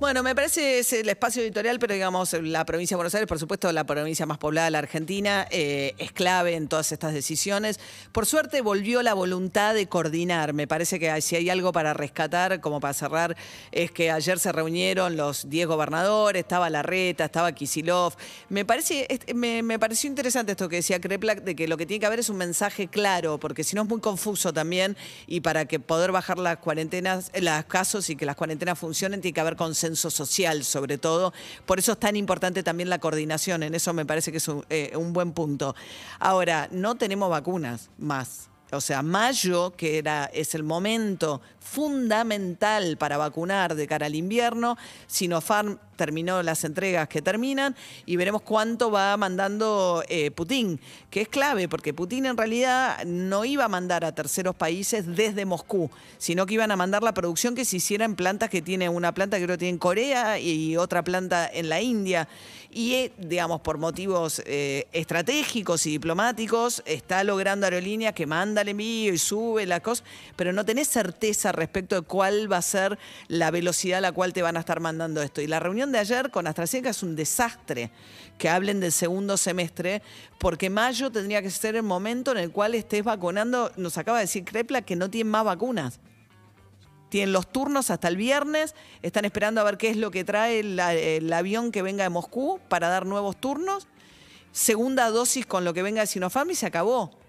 Bueno, 0.00 0.24
me 0.24 0.34
parece 0.34 0.80
es 0.80 0.92
el 0.94 1.08
espacio 1.08 1.42
editorial, 1.42 1.78
pero 1.78 1.94
digamos, 1.94 2.32
la 2.32 2.64
provincia 2.64 2.96
de 2.96 2.98
Buenos 2.98 3.14
Aires, 3.14 3.28
por 3.28 3.38
supuesto, 3.38 3.70
la 3.70 3.84
provincia 3.84 4.26
más 4.26 4.38
poblada 4.38 4.64
de 4.64 4.70
la 4.72 4.78
Argentina, 4.78 5.46
eh, 5.50 5.94
es 5.98 6.10
clave 6.10 6.56
en 6.56 6.66
todas 6.66 6.90
estas 6.90 7.14
decisiones. 7.14 7.78
Por 8.10 8.26
suerte 8.26 8.62
volvió 8.62 9.02
la 9.02 9.14
voluntad 9.14 9.74
de 9.74 9.86
coordinar. 9.86 10.54
Me 10.54 10.66
parece 10.66 10.98
que 10.98 11.20
si 11.20 11.36
hay 11.36 11.50
algo 11.50 11.70
para 11.70 11.94
rescatar, 11.94 12.60
como 12.60 12.80
para 12.80 12.94
cerrar, 12.94 13.36
es 13.70 13.92
que 13.92 14.10
ayer 14.10 14.40
se 14.40 14.50
reunieron 14.50 15.16
los 15.16 15.48
10 15.48 15.68
gobernadores, 15.68 16.40
estaba 16.40 16.68
Larreta, 16.68 17.26
estaba 17.26 17.52
Kisilov. 17.52 18.14
Me, 18.48 18.64
parece, 18.64 19.06
me, 19.34 19.78
pareció 19.78 20.08
interesante 20.08 20.52
esto 20.52 20.68
que 20.68 20.76
decía 20.76 21.00
Kreplak, 21.00 21.42
de 21.42 21.56
que 21.56 21.68
lo 21.68 21.76
que 21.76 21.86
tiene 21.86 22.00
que 22.00 22.06
haber 22.06 22.20
es 22.20 22.28
un 22.28 22.36
mensaje 22.36 22.88
claro, 22.88 23.38
porque 23.38 23.64
si 23.64 23.74
no 23.76 23.82
es 23.82 23.88
muy 23.88 24.00
confuso 24.00 24.52
también, 24.52 24.96
y 25.26 25.40
para 25.40 25.66
que 25.66 25.80
poder 25.80 26.12
bajar 26.12 26.38
las 26.38 26.58
cuarentenas, 26.58 27.30
los 27.34 27.64
casos 27.64 28.10
y 28.10 28.16
que 28.16 28.26
las 28.26 28.36
cuarentenas 28.36 28.78
funcionen, 28.78 29.20
tiene 29.20 29.34
que 29.34 29.40
haber 29.40 29.56
consenso 29.56 30.10
social, 30.10 30.64
sobre 30.64 30.98
todo. 30.98 31.32
Por 31.66 31.78
eso 31.78 31.92
es 31.92 32.00
tan 32.00 32.16
importante 32.16 32.62
también 32.62 32.88
la 32.88 32.98
coordinación, 32.98 33.62
en 33.62 33.74
eso 33.74 33.92
me 33.92 34.06
parece 34.06 34.30
que 34.30 34.38
es 34.38 34.48
un, 34.48 34.64
eh, 34.70 34.92
buen 34.96 35.32
punto. 35.32 35.74
Ahora, 36.18 36.68
no 36.70 36.96
tenemos 36.96 37.30
vacunas 37.30 37.90
más. 37.98 38.48
O 38.72 38.80
sea, 38.80 39.02
mayo, 39.02 39.72
que 39.76 39.98
era, 39.98 40.24
es 40.26 40.54
el 40.54 40.64
momento 40.64 41.40
fundamental 41.60 42.96
para 42.96 43.16
vacunar 43.16 43.74
de 43.74 43.86
cara 43.86 44.06
al 44.06 44.14
invierno, 44.14 44.76
Sinopharm 45.06 45.78
terminó 45.96 46.42
las 46.42 46.64
entregas 46.64 47.08
que 47.08 47.22
terminan 47.22 47.74
y 48.06 48.16
veremos 48.16 48.42
cuánto 48.42 48.90
va 48.90 49.16
mandando 49.16 50.02
eh, 50.08 50.30
Putin, 50.30 50.80
que 51.10 51.22
es 51.22 51.28
clave, 51.28 51.68
porque 51.68 51.94
Putin 51.94 52.26
en 52.26 52.36
realidad 52.36 53.04
no 53.04 53.44
iba 53.44 53.64
a 53.64 53.68
mandar 53.68 54.04
a 54.04 54.14
terceros 54.14 54.54
países 54.54 55.16
desde 55.16 55.44
Moscú, 55.44 55.90
sino 56.18 56.46
que 56.46 56.54
iban 56.54 56.70
a 56.70 56.76
mandar 56.76 57.02
la 57.02 57.14
producción 57.14 57.54
que 57.54 57.64
se 57.64 57.76
hiciera 57.76 58.04
en 58.04 58.16
plantas 58.16 58.50
que 58.50 58.62
tiene 58.62 58.88
una 58.88 59.12
planta 59.12 59.38
que 59.38 59.44
creo 59.44 59.54
que 59.54 59.60
tiene 59.60 59.74
en 59.74 59.78
Corea 59.78 60.38
y 60.38 60.76
otra 60.76 61.02
planta 61.02 61.48
en 61.52 61.68
la 61.68 61.80
India. 61.80 62.28
Y, 62.74 62.94
eh, 62.94 63.12
digamos, 63.18 63.60
por 63.60 63.78
motivos 63.78 64.42
eh, 64.46 64.88
estratégicos 64.92 65.86
y 65.86 65.90
diplomáticos, 65.90 66.82
está 66.86 67.22
logrando 67.22 67.66
aerolíneas 67.66 68.14
que 68.14 68.26
manda 68.26 68.62
el 68.62 68.68
envío 68.70 69.14
y 69.14 69.18
sube 69.18 69.64
la 69.64 69.78
cosa, 69.78 70.02
pero 70.34 70.52
no 70.52 70.64
tenés 70.64 70.88
certeza 70.88 71.52
respecto 71.52 71.94
de 71.94 72.02
cuál 72.02 72.50
va 72.50 72.56
a 72.56 72.62
ser 72.62 72.98
la 73.28 73.52
velocidad 73.52 73.98
a 73.98 74.00
la 74.00 74.10
cual 74.10 74.32
te 74.32 74.42
van 74.42 74.56
a 74.56 74.60
estar 74.60 74.80
mandando 74.80 75.22
esto. 75.22 75.40
Y 75.40 75.46
la 75.46 75.60
de 75.92 75.98
ayer 75.98 76.30
con 76.30 76.46
AstraZeneca 76.46 76.90
es 76.90 77.02
un 77.02 77.16
desastre 77.16 77.90
que 78.38 78.48
hablen 78.48 78.80
del 78.80 78.92
segundo 78.92 79.36
semestre, 79.36 80.02
porque 80.38 80.70
mayo 80.70 81.10
tendría 81.10 81.42
que 81.42 81.50
ser 81.50 81.76
el 81.76 81.82
momento 81.82 82.32
en 82.32 82.38
el 82.38 82.50
cual 82.50 82.74
estés 82.74 83.04
vacunando. 83.04 83.72
Nos 83.76 83.98
acaba 83.98 84.18
de 84.18 84.24
decir 84.24 84.44
Crepla 84.44 84.82
que 84.82 84.96
no 84.96 85.10
tienen 85.10 85.30
más 85.30 85.44
vacunas. 85.44 86.00
Tienen 87.10 87.32
los 87.32 87.46
turnos 87.52 87.90
hasta 87.90 88.08
el 88.08 88.16
viernes, 88.16 88.74
están 89.02 89.24
esperando 89.24 89.60
a 89.60 89.64
ver 89.64 89.78
qué 89.78 89.88
es 89.88 89.96
lo 89.96 90.10
que 90.10 90.24
trae 90.24 90.60
el 90.60 91.32
avión 91.32 91.70
que 91.70 91.82
venga 91.82 92.02
de 92.02 92.10
Moscú 92.10 92.58
para 92.68 92.88
dar 92.88 93.06
nuevos 93.06 93.36
turnos. 93.36 93.86
Segunda 94.50 95.10
dosis 95.10 95.46
con 95.46 95.64
lo 95.64 95.74
que 95.74 95.82
venga 95.82 96.00
de 96.00 96.08
Sinopharm 96.08 96.50
y 96.50 96.54
se 96.56 96.66
acabó. 96.66 97.23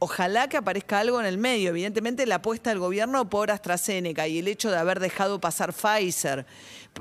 Ojalá 0.00 0.48
que 0.48 0.56
aparezca 0.56 1.00
algo 1.00 1.18
en 1.18 1.26
el 1.26 1.38
medio. 1.38 1.70
Evidentemente, 1.70 2.24
la 2.24 2.36
apuesta 2.36 2.70
del 2.70 2.78
gobierno 2.78 3.28
por 3.28 3.50
AstraZeneca 3.50 4.28
y 4.28 4.38
el 4.38 4.46
hecho 4.46 4.70
de 4.70 4.76
haber 4.76 5.00
dejado 5.00 5.40
pasar 5.40 5.72
Pfizer. 5.72 6.46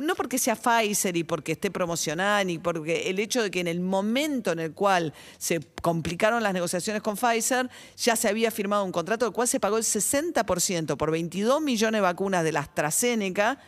No 0.02 0.16
porque 0.16 0.40
sea 0.40 0.56
Pfizer 0.56 1.16
y 1.16 1.24
porque 1.24 1.52
esté 1.52 1.70
promocionada, 1.70 2.44
ni 2.44 2.58
porque 2.58 3.10
el 3.10 3.20
hecho 3.20 3.44
de 3.44 3.52
que 3.52 3.60
en 3.60 3.68
el 3.68 3.82
momento 3.82 4.52
en 4.52 4.60
el 4.60 4.74
cual 4.74 5.14
se 5.38 5.60
complicaron 5.84 6.42
las 6.42 6.54
negociaciones 6.54 7.04
con 7.04 7.18
Pfizer, 7.18 7.70
ya 7.98 8.16
se 8.16 8.30
había 8.30 8.50
firmado 8.50 8.84
un 8.84 8.92
contrato 8.92 9.26
del 9.26 9.34
cual 9.34 9.48
se 9.48 9.60
pagó 9.60 9.78
el 9.78 9.84
60% 9.84 10.98
por 10.98 11.12
22 11.12 11.62
millones 11.62 12.00
de 12.00 12.02
vacunas 12.02 12.44
de 12.44 12.52
la 12.52 12.62
AstraZeneca 12.62 13.60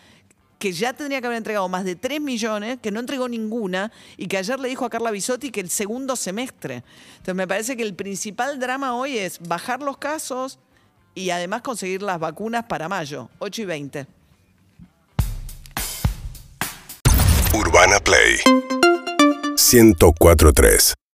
que 0.59 0.73
ya 0.73 0.93
tendría 0.93 1.21
que 1.21 1.27
haber 1.27 1.37
entregado 1.37 1.67
más 1.69 1.85
de 1.85 1.95
3 1.95 2.19
millones, 2.19 2.77
que 2.81 2.91
no 2.91 2.99
entregó 2.99 3.27
ninguna, 3.29 3.91
y 4.17 4.27
que 4.27 4.37
ayer 4.37 4.59
le 4.59 4.67
dijo 4.67 4.85
a 4.85 4.89
Carla 4.89 5.09
Bisotti 5.09 5.51
que 5.51 5.61
el 5.61 5.69
segundo 5.69 6.15
semestre. 6.15 6.83
Entonces 7.13 7.35
me 7.35 7.47
parece 7.47 7.77
que 7.77 7.83
el 7.83 7.95
principal 7.95 8.59
drama 8.59 8.93
hoy 8.93 9.17
es 9.17 9.39
bajar 9.39 9.81
los 9.81 9.97
casos 9.97 10.59
y 11.15 11.29
además 11.29 11.61
conseguir 11.61 12.01
las 12.01 12.19
vacunas 12.19 12.65
para 12.65 12.89
mayo, 12.89 13.29
8 13.39 13.61
y 13.61 13.65
20. 13.65 14.07
Urbana 17.53 17.99
Play 17.99 18.39
1043 19.55 20.98